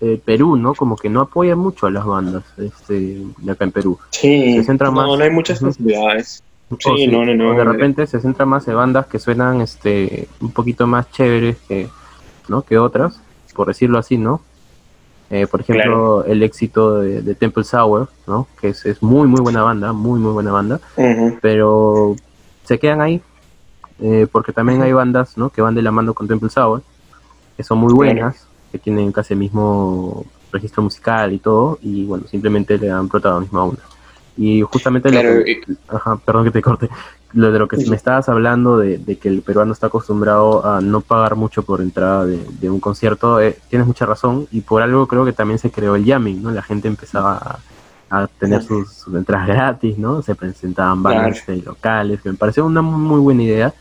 [0.03, 0.73] eh, Perú, ¿no?
[0.73, 3.97] Como que no apoya mucho a las bandas este, de acá en Perú.
[4.09, 6.43] Sí, se centra no, más, no hay muchas posibilidades.
[6.77, 7.53] Sí, no, no, no.
[7.53, 11.87] de repente se centra más en bandas que suenan este, un poquito más chéveres que,
[12.49, 12.63] ¿no?
[12.63, 13.21] que otras,
[13.55, 14.41] por decirlo así, ¿no?
[15.29, 18.47] Eh, por ejemplo, el éxito de, Temple Sour, ¿no?
[18.59, 20.81] Que es, muy, muy buena banda, muy, muy buena banda,
[21.41, 22.15] pero
[22.65, 23.21] se quedan ahí,
[24.01, 25.49] eh, porque también hay bandas, ¿no?
[25.49, 26.83] Que van de la mano con Temple Sour,
[27.55, 32.25] que son muy buenas, que tienen casi el mismo registro musical y todo, y bueno,
[32.27, 33.79] simplemente le dan protagonismo a una.
[34.35, 35.09] Y justamente
[35.89, 36.89] ajá, perdón que te corte,
[37.33, 41.01] lo de lo que me estabas hablando de, que el peruano está acostumbrado a no
[41.01, 45.23] pagar mucho por entrada de, un concierto, eh, tienes mucha razón, y por algo creo
[45.23, 46.49] que también se creó el jamming, ¿no?
[46.49, 47.59] La gente empezaba
[48.09, 50.23] a, tener sus, entradas gratis, ¿no?
[50.23, 53.73] Se presentaban bandas locales, que me pareció una muy buena idea,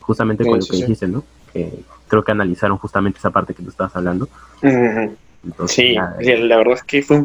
[0.00, 1.22] justamente con lo que dijiste, ¿no?
[1.52, 4.28] Que, creo que analizaron justamente esa parte que tú estabas hablando.
[5.66, 7.24] sí, la verdad es que fue un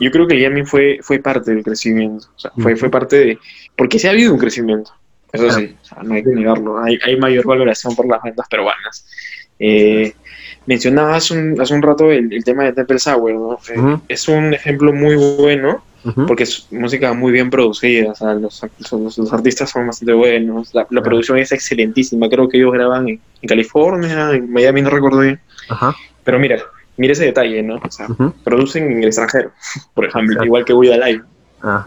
[0.00, 3.16] yo creo que el Yami fue, fue parte del crecimiento, o sea, fue, fue parte
[3.16, 3.38] de,
[3.76, 4.92] porque sí ha habido un crecimiento,
[5.32, 9.06] eso sí, no hay que negarlo, hay, hay mayor valoración por las ventas peruanas.
[9.58, 10.14] Eh,
[10.66, 13.58] mencionabas un, hace un rato el, tema de Temple Sour, ¿no?
[13.68, 15.82] Eh, es un ejemplo muy bueno
[16.26, 21.02] porque es música muy bien producida, o sea, los, los, artistas son bastante buenos, la,
[21.02, 25.40] producción es excelentísima, creo que ellos graban en, California, en Miami, no recuerdo bien.
[26.24, 26.58] Pero mira,
[26.96, 27.76] mira ese detalle, ¿no?
[27.76, 28.06] O sea,
[28.44, 29.52] producen en el extranjero,
[29.94, 31.22] por ejemplo, igual que We Live.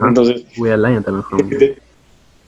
[0.02, 1.78] Entonces, We Lion también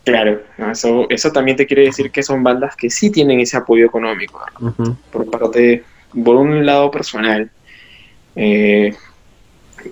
[0.04, 3.86] Claro, eso, eso también te quiere decir que son bandas que sí tienen ese apoyo
[3.86, 4.44] económico,
[5.12, 5.84] por parte,
[6.24, 7.52] por un lado personal.
[8.36, 8.96] Eh,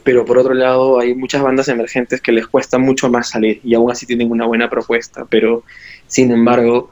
[0.09, 3.75] pero por otro lado hay muchas bandas emergentes que les cuesta mucho más salir y
[3.75, 5.61] aún así tienen una buena propuesta, pero
[6.07, 6.89] sin embargo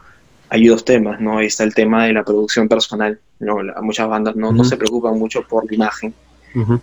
[0.50, 1.40] hay dos temas, ¿no?
[1.40, 3.58] Ahí está el tema de la producción personal, ¿no?
[3.82, 6.14] muchas bandas no, no se preocupan mucho por la imagen,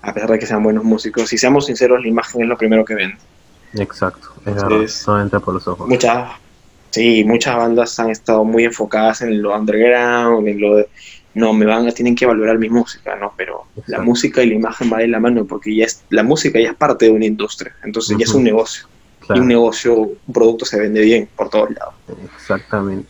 [0.02, 1.28] a pesar de que sean buenos músicos.
[1.28, 3.16] Si seamos sinceros, la imagen es lo primero que ven.
[3.74, 4.30] Exacto,
[4.82, 5.88] es entra por los ojos.
[5.88, 6.32] Muchas,
[6.90, 10.88] sí, muchas bandas han estado muy enfocadas en lo underground, en lo de
[11.34, 13.32] no, me van a, tienen que valorar mi música, ¿no?
[13.36, 16.60] Pero la música y la imagen van de la mano porque ya es, la música
[16.60, 18.86] ya es parte de una industria, entonces ya es un negocio.
[19.34, 21.94] Y un negocio, un producto se vende bien por todos lados.
[22.36, 23.08] Exactamente.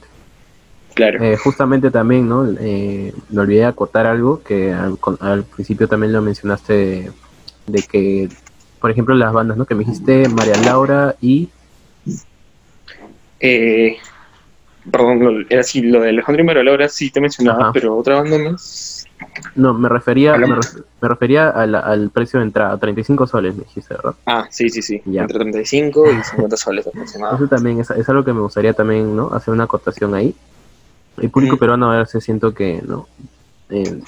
[0.94, 1.22] Claro.
[1.22, 2.48] Eh, justamente también, ¿no?
[2.60, 7.10] Eh, me olvidé acotar algo que al, principio también lo mencionaste
[7.66, 8.28] de, que,
[8.80, 9.66] por ejemplo, las bandas, ¿no?
[9.66, 11.48] Que me dijiste María Laura y...
[13.40, 13.96] Eh,
[14.90, 19.06] Perdón, era así, lo de Alejandro y María sí te mencionaba, pero otra banda más.
[19.54, 20.58] No, me refería, me,
[21.08, 24.14] refería al, precio de entrada, 35 soles, me dijiste, ¿verdad?
[24.26, 28.40] Ah, sí, sí, sí, entre 35 y 50 soles Eso también es, algo que me
[28.40, 29.28] gustaría también, ¿no?
[29.32, 30.34] Hacer una acotación ahí.
[31.18, 33.06] El público peruano a veces siento que, ¿no?
[33.70, 34.00] Eh,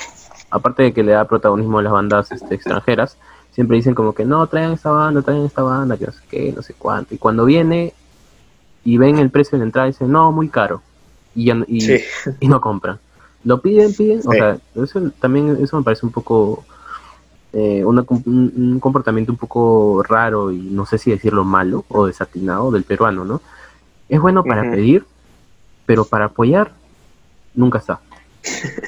[0.51, 3.17] aparte de que le da protagonismo a las bandas este, extranjeras,
[3.53, 6.53] siempre dicen como que no, traigan esta banda, traigan esta banda, que no sé qué,
[6.55, 7.15] no sé cuánto.
[7.15, 7.95] Y cuando viene,
[8.87, 10.81] y ven el precio de la entrada y dicen, no, muy caro.
[11.35, 11.99] Y, ya, y, Sí.
[12.41, 12.99] y no compran.
[13.45, 14.21] Lo piden, piden.
[14.25, 16.65] O sea, eso también eso me parece un poco.
[17.53, 22.07] eh, una un, un comportamiento un poco raro y no sé si decirlo malo o
[22.07, 23.41] desatinado del peruano, ¿no?
[24.09, 25.05] Es bueno para pedir,
[25.87, 26.73] pero para apoyar
[27.55, 28.01] nunca está.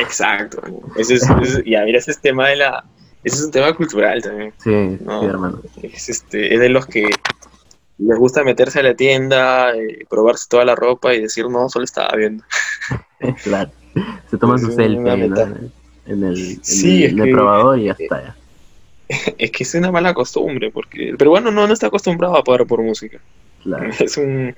[0.00, 0.62] Exacto.
[0.96, 2.84] Ese es, ese- ya, mira, ese es tema de la.
[3.22, 4.52] Ese es un tema cultural también.
[4.58, 5.20] Sí, No.
[5.20, 5.60] sí, hermano.
[5.82, 7.08] Es, este, es de los que
[7.98, 11.84] les gusta meterse a la tienda, eh, probarse toda la ropa y decir, no, solo
[11.84, 12.44] estaba viendo.
[13.44, 13.70] claro.
[14.30, 15.12] Se toman su selfie ¿no?
[15.12, 18.22] en el, en Sí, el, es en el que- probador y ya está.
[18.22, 18.36] Ya.
[19.38, 22.66] Es que es una mala costumbre, porque el peruano no, no está acostumbrado a pagar
[22.66, 23.20] por música.
[23.62, 23.88] Claro.
[24.00, 24.54] Es un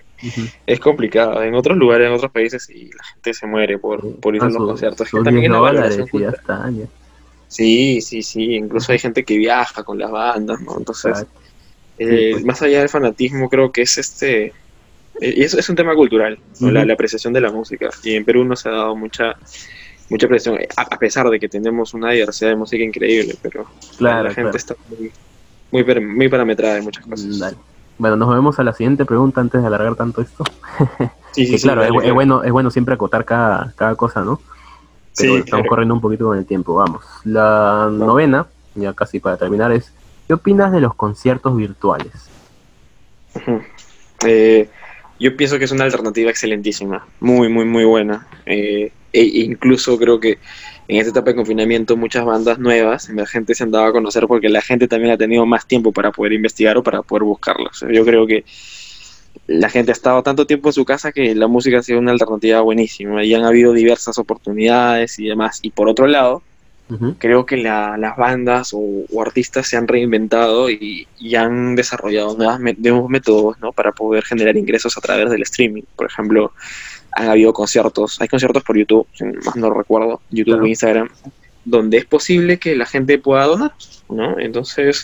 [0.67, 1.43] es complicado.
[1.43, 4.47] En otros lugares, en otros países, sí, la gente se muere por, por ir a
[4.47, 5.11] Ah, los su- conciertos.
[5.11, 6.71] Que también 10 es la y está.
[6.71, 6.87] ya.
[7.49, 8.55] Sí, sí, sí.
[8.57, 10.79] Incluso hay gente que viaja con las bandas, ¿no?
[10.79, 11.41] Entonces, Exacto.
[11.99, 12.45] Eh, pues.
[12.45, 14.47] más allá del fanatismo, creo que es este.
[15.21, 16.71] eh, Y eso es un tema cultural, ¿no?
[16.71, 17.89] la, apreciación de la música.
[18.03, 19.37] Y en Perú nos ha dado mucha
[20.09, 23.67] mucha presión, a, a pesar de que tenemos una diversidad de música increíble, pero
[23.99, 24.57] Claro, la gente claro.
[24.57, 27.39] está muy, muy, muy parametrada en muchas cosas.
[27.39, 27.57] Dale.
[27.99, 30.45] Bueno, nos movemos a la siguiente pregunta antes de alargar tanto esto.
[31.33, 34.23] Sí, sí, que sí, claro, es, es bueno, es bueno siempre acotar cada, cada cosa,
[34.23, 34.41] ¿no?
[35.19, 35.65] Pero Sí, estamos claro.
[35.71, 37.03] corriendo un poquito con el tiempo, vamos.
[37.25, 39.91] La novena, ya casi para terminar, es
[40.27, 42.13] ¿qué opinas de los conciertos virtuales?
[44.27, 44.71] Eh,
[45.21, 48.27] yo pienso que es una alternativa excelentísima, muy, muy, muy buena.
[48.47, 50.39] Eh, e incluso creo que
[50.89, 54.49] en esta etapa de confinamiento muchas bandas nuevas, emergentes, se han dado a conocer porque
[54.49, 57.85] la gente también ha tenido más tiempo para poder investigar o para poder buscarlos.
[57.91, 58.45] Yo creo que
[59.47, 62.13] la gente ha estado tanto tiempo en su casa que la música ha sido una
[62.13, 65.61] alternativa buenísima y han habido diversas oportunidades y demás.
[65.63, 66.43] Y por otro lado,
[67.19, 68.79] Creo que la- las bandas o,
[69.13, 73.73] o artistas se han reinventado y, y han desarrollado nuevas me- nuevos métodos ¿no?
[73.73, 75.83] para poder generar ingresos a través del streaming.
[75.97, 76.53] Por ejemplo,
[77.13, 79.07] han habido conciertos, hay conciertos por YouTube,
[79.45, 80.63] más no recuerdo, YouTube Claro.
[80.65, 81.09] o Instagram,
[81.65, 83.73] donde es posible que la gente pueda donar,
[84.09, 84.39] ¿no?
[84.39, 85.03] Entonces,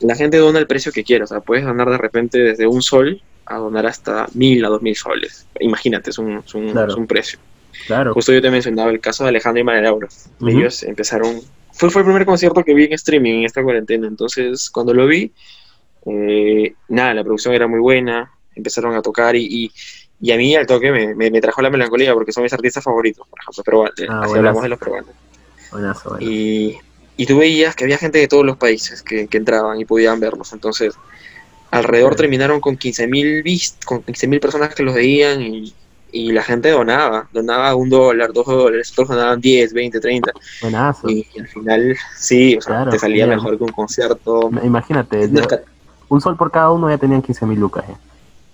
[0.00, 2.80] la gente dona el precio que quiera, o sea, puedes donar de repente desde un
[2.80, 5.46] sol a donar hasta mil a dos mil soles.
[5.60, 6.90] Imagínate, es un, es un- Claro.
[6.92, 7.38] es un precio.
[7.86, 8.14] Claro.
[8.14, 10.08] Justo yo te mencionaba el caso de Alejandro y María Laura.
[10.40, 10.48] Ujú.
[10.48, 11.40] Ellos empezaron.
[11.72, 14.06] Fue, fue el primer concierto que vi en streaming en esta cuarentena.
[14.06, 15.32] Entonces, cuando lo vi,
[16.06, 18.30] eh, nada, la producción era muy buena.
[18.54, 19.72] Empezaron a tocar y, y,
[20.20, 22.82] y a mí al toque me, me, me trajo la melancolía porque son mis artistas
[22.82, 23.94] favoritos, por ejemplo, peruanos.
[24.08, 25.10] Ah, así hablamos de los peruanos.
[25.70, 26.30] Buenazo, buenazo.
[26.30, 26.78] Y,
[27.18, 30.18] y tú veías que había gente de todos los países que, que entraban y podían
[30.18, 30.52] verlos.
[30.54, 30.94] Entonces,
[31.70, 32.18] alrededor Sí.
[32.18, 35.74] terminaron con 15.000 vist con 15.000 personas que los veían y,
[36.16, 40.32] y la gente donaba, donaba un dólar, dos dólares, otros donaban 10, 20, 30.
[40.62, 41.10] Buenazo.
[41.10, 44.50] Y al final, sí, o sea, Claro, te salía mejor que un concierto.
[44.62, 45.28] Imagínate,
[46.08, 47.84] un sol por cada uno ya tenían 15 mil lucas.
[47.88, 47.94] eh.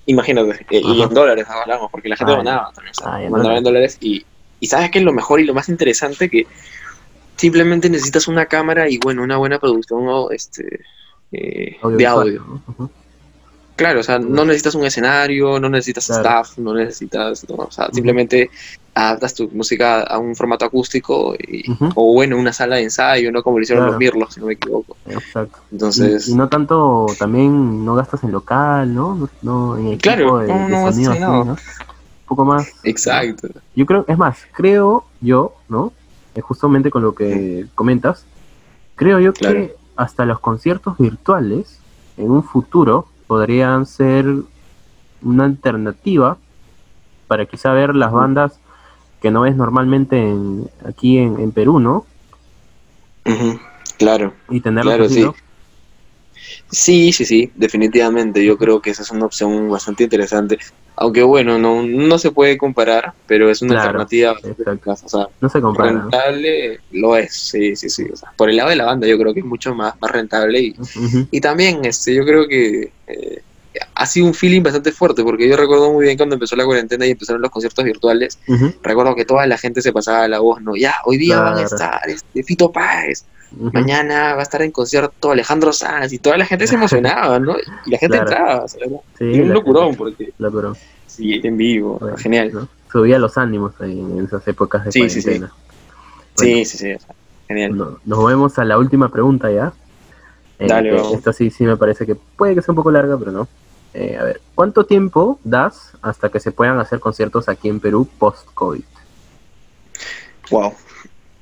[0.06, 3.56] Imagínate, eh, y en dólares hablamos, porque la gente donaba también, o sea, en mandaba
[3.56, 3.96] en dólares.
[4.00, 4.24] Y,
[4.58, 6.46] y sabes que es lo mejor y lo más interesante que
[7.36, 10.80] simplemente necesitas una cámara y bueno, una buena producción este,
[11.30, 12.60] eh, de audio.
[12.76, 12.90] ¿no?
[13.74, 16.20] Claro, o sea, no necesitas un escenario, no necesitas Claro.
[16.22, 18.50] staff, no necesitas, no, o sea, simplemente
[18.94, 23.42] adaptas tu música a un formato acústico y, o bueno, una sala de ensayo, ¿no?
[23.42, 23.92] Como lo hicieron Claro.
[23.92, 24.96] los Mirlos, si no me equivoco.
[25.06, 25.58] Exacto.
[25.72, 29.14] Entonces, y, y no tanto, también no gastas en local, ¿no?
[29.14, 31.20] No, no en equipo Claro, de, no, de no gastas sonido así.
[31.20, 31.40] ¿no?
[31.42, 31.56] Un
[32.26, 32.68] poco más.
[32.84, 33.48] exacto.
[33.74, 35.92] Yo creo, es más, creo yo, ¿no?
[36.34, 38.24] Eh, justamente con lo que comentas,
[38.96, 39.54] creo yo Claro.
[39.56, 41.78] que hasta los conciertos virtuales
[42.18, 44.26] en un futuro podrían ser
[45.22, 46.36] una alternativa
[47.28, 48.58] para quizá ver las bandas
[49.20, 52.04] que no ves normalmente en, aquí en, en Perú, ¿no?
[53.98, 54.34] Claro.
[54.50, 55.24] Y Claro, sí.
[56.72, 58.42] Sí, sí, sí, definitivamente.
[58.44, 60.58] Yo creo que esa es una opción bastante interesante.
[60.96, 64.34] Aunque bueno, no, no se puede comparar, pero es una Claro, alternativa.
[64.86, 65.90] O sea, No se compara.
[65.92, 68.04] rentable lo es, sí, sí, sí.
[68.12, 70.10] O sea, por el lado de la banda yo creo que es mucho más, más
[70.10, 70.74] rentable y,
[71.30, 73.42] y también este, yo creo que eh,
[73.94, 77.06] ha sido un feeling bastante fuerte porque yo recuerdo muy bien cuando empezó la cuarentena
[77.06, 78.38] y empezaron los conciertos virtuales.
[78.82, 80.74] Recuerdo que toda la gente se pasaba la voz, ¿no?
[80.76, 83.24] Ya, hoy día van a estar este, Fito Páez,
[83.58, 87.54] Mañana va a estar en concierto Alejandro Sanz y toda la gente se emocionaba, ¿no?
[87.86, 88.30] Y la gente Claro.
[88.30, 88.86] entraba, o sea,
[89.18, 90.76] Sí, un la locurón gente- porque locurón.
[91.06, 92.50] sí, en vivo, Bueno, genial.
[92.52, 92.68] ¿no?
[92.90, 95.22] Subía los ánimos ahí en esas épocas de Sí, sí, sí.
[95.22, 95.52] cuarentena.
[96.36, 97.14] Sí, sí, sí, o sea,
[97.48, 97.76] genial.
[97.76, 99.72] No- nos movemos a la última pregunta ya.
[100.58, 101.12] Eh, Dale, vamos.
[101.14, 103.48] Esta sí, sí me parece que puede que sea un poco larga, pero no.
[103.94, 108.08] Eh, a ver, ¿cuánto tiempo das hasta que se puedan hacer conciertos aquí en Perú
[108.18, 108.82] post-COVID?
[110.50, 110.72] Wow.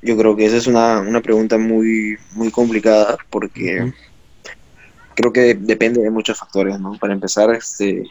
[0.03, 3.93] Yo creo que esa es una, una pregunta muy, muy complicada porque
[5.15, 6.97] creo que depende de muchos factores, ¿no?
[6.99, 8.05] Para empezar, este,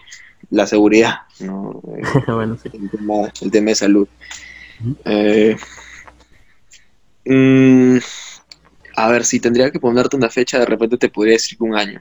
[0.49, 1.81] la seguridad, ¿no?
[2.27, 2.69] bueno, sí.
[2.73, 4.07] el, tema, de salud.
[5.05, 5.57] Eh,
[7.25, 7.97] mm,
[8.95, 11.99] a ver, si tendría que ponerte una fecha, de repente te podría decir un año.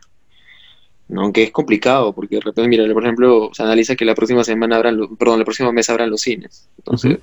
[1.16, 4.76] Aunque es complicado, porque de repente, mira, por ejemplo, se analiza que la próxima semana
[4.76, 6.68] abran, perdón, el próximo mes abran los cines.
[6.76, 7.18] Entonces,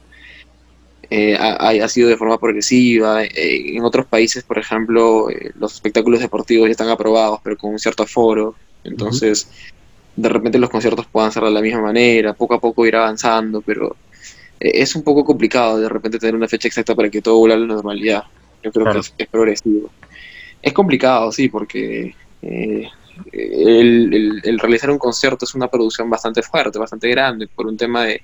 [1.10, 3.24] eh, ha, sido de forma progresiva.
[3.24, 7.72] Eh, en otros países, por ejemplo, eh, los espectáculos deportivos ya están aprobados, pero con
[7.72, 8.56] un cierto aforo.
[8.84, 9.49] Entonces,
[10.16, 13.62] de repente los conciertos puedan ser de la misma manera, poco a poco ir avanzando,
[13.62, 13.95] pero
[14.60, 17.60] es un poco complicado de repente tener una fecha exacta para que todo vuelva a
[17.60, 18.24] la normalidad.
[18.64, 19.89] Yo creo que es, progresivo.
[20.62, 22.16] Es complicado, sí, porque
[23.32, 28.22] el, realizar un concierto es una producción bastante fuerte, bastante grande, por un tema de,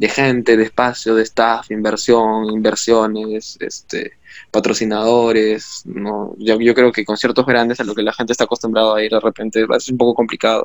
[0.00, 4.12] gente, de espacio, de staff, inversión, inversiones, este,
[4.50, 5.82] patrocinadores.
[5.84, 6.34] ¿no?
[6.38, 9.10] Yo, yo, creo que conciertos grandes a lo que la gente está acostumbrada a ir
[9.10, 10.64] de repente es un poco complicado.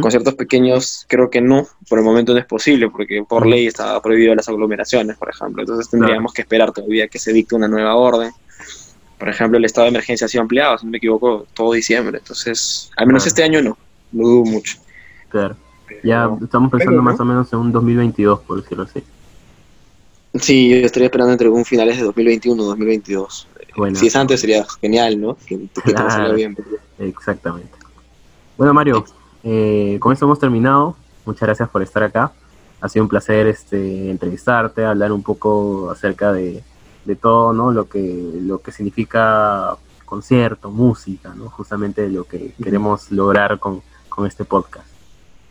[0.00, 4.00] Conciertos pequeños creo que no, por el momento no es posible, porque por ley está
[4.00, 5.62] prohibido las aglomeraciones, por ejemplo.
[5.62, 8.32] Entonces tendríamos que esperar todavía que se dicte una nueva orden
[9.18, 12.18] por ejemplo, el estado de emergencia ha sido ampliado, si no me equivoco, todo diciembre.
[12.18, 13.76] Entonces, al menos este año no,
[14.12, 14.78] no dudo mucho.
[15.28, 15.56] Claro.
[16.02, 19.02] Ya estamos pensando más o menos en un 2022, por decirlo así.
[20.34, 23.48] Sí, yo estaría esperando entre un finales de 2021 2022.
[23.94, 25.36] si es antes sería genial, ¿no?
[25.46, 25.94] Que, que
[26.34, 26.56] bien.
[26.98, 27.72] Exactamente.
[28.56, 29.04] Bueno, Mario,
[29.42, 30.96] eh, con esto hemos terminado.
[31.24, 32.32] Muchas gracias por estar acá.
[32.80, 36.62] Ha sido un placer este, entrevistarte, hablar un poco acerca de,
[37.04, 37.72] de todo, ¿no?
[37.72, 39.76] Lo que, lo que significa
[40.08, 41.50] concierto, música, ¿no?
[41.50, 43.82] Justamente lo que queremos lograr con,
[44.26, 44.88] este podcast.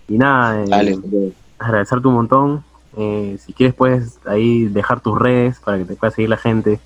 [0.08, 2.64] Y nada, eh, agradecerte un montón.
[2.98, 6.80] Eh, si quieres puedes ahí dejar tus redes para que te pueda seguir la gente.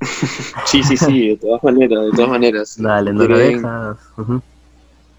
[0.66, 2.76] sí, sí, sí, de todas maneras, de todas maneras.
[2.80, 3.96] Dale, no lo dejas.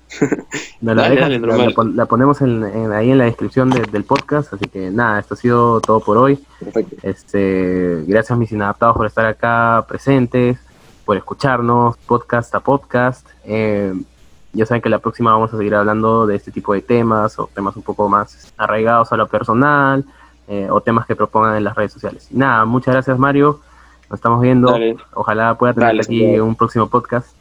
[0.82, 4.54] la, ponemos ahí en la descripción del podcast.
[4.54, 6.40] Así que nada, esto ha sido todo por hoy.
[7.04, 10.58] Este, gracias, mis inadaptados, por estar acá presentes,
[11.06, 13.28] por escucharnos, podcast a podcast.
[13.44, 13.94] Eh,
[14.54, 17.50] ya saben que la próxima vamos a seguir hablando de este tipo de temas o
[17.54, 20.04] temas un poco más arraigados a lo personal
[20.48, 22.28] eh, o temas que propongan en las redes sociales.
[22.32, 23.60] nada, muchas gracias, Mario.
[24.10, 24.76] Nos estamos viendo.
[25.14, 27.36] Ojalá pueda tener aquí un próximo podcast.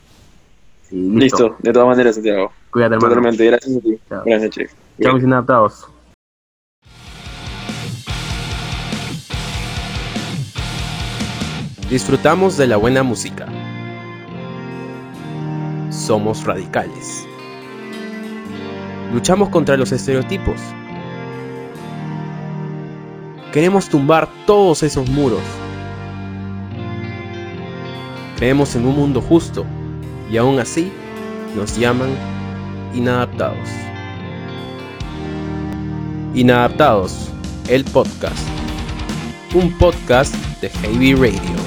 [0.90, 1.56] listo.
[1.60, 2.52] de todas maneras, Santiago.
[2.70, 3.14] Cuídate, hermano.
[3.14, 3.98] Totalmente, gracias a ti.
[4.08, 4.22] Chao.
[4.24, 4.76] Buenas noches.
[5.00, 5.88] Chao, mis inadaptados.
[11.88, 13.46] Disfrutamos de la buena música.
[15.98, 17.26] Somos radicales.
[19.12, 20.60] Luchamos contra los estereotipos.
[23.52, 25.42] Queremos tumbar todos esos muros.
[28.36, 29.66] Creemos en un mundo justo
[30.30, 30.92] y aún así
[31.56, 32.10] nos llaman
[32.94, 33.68] inadaptados.
[36.32, 37.28] Inadaptados,
[37.68, 38.46] el podcast.
[39.52, 41.57] Un podcast de Heavy Radio.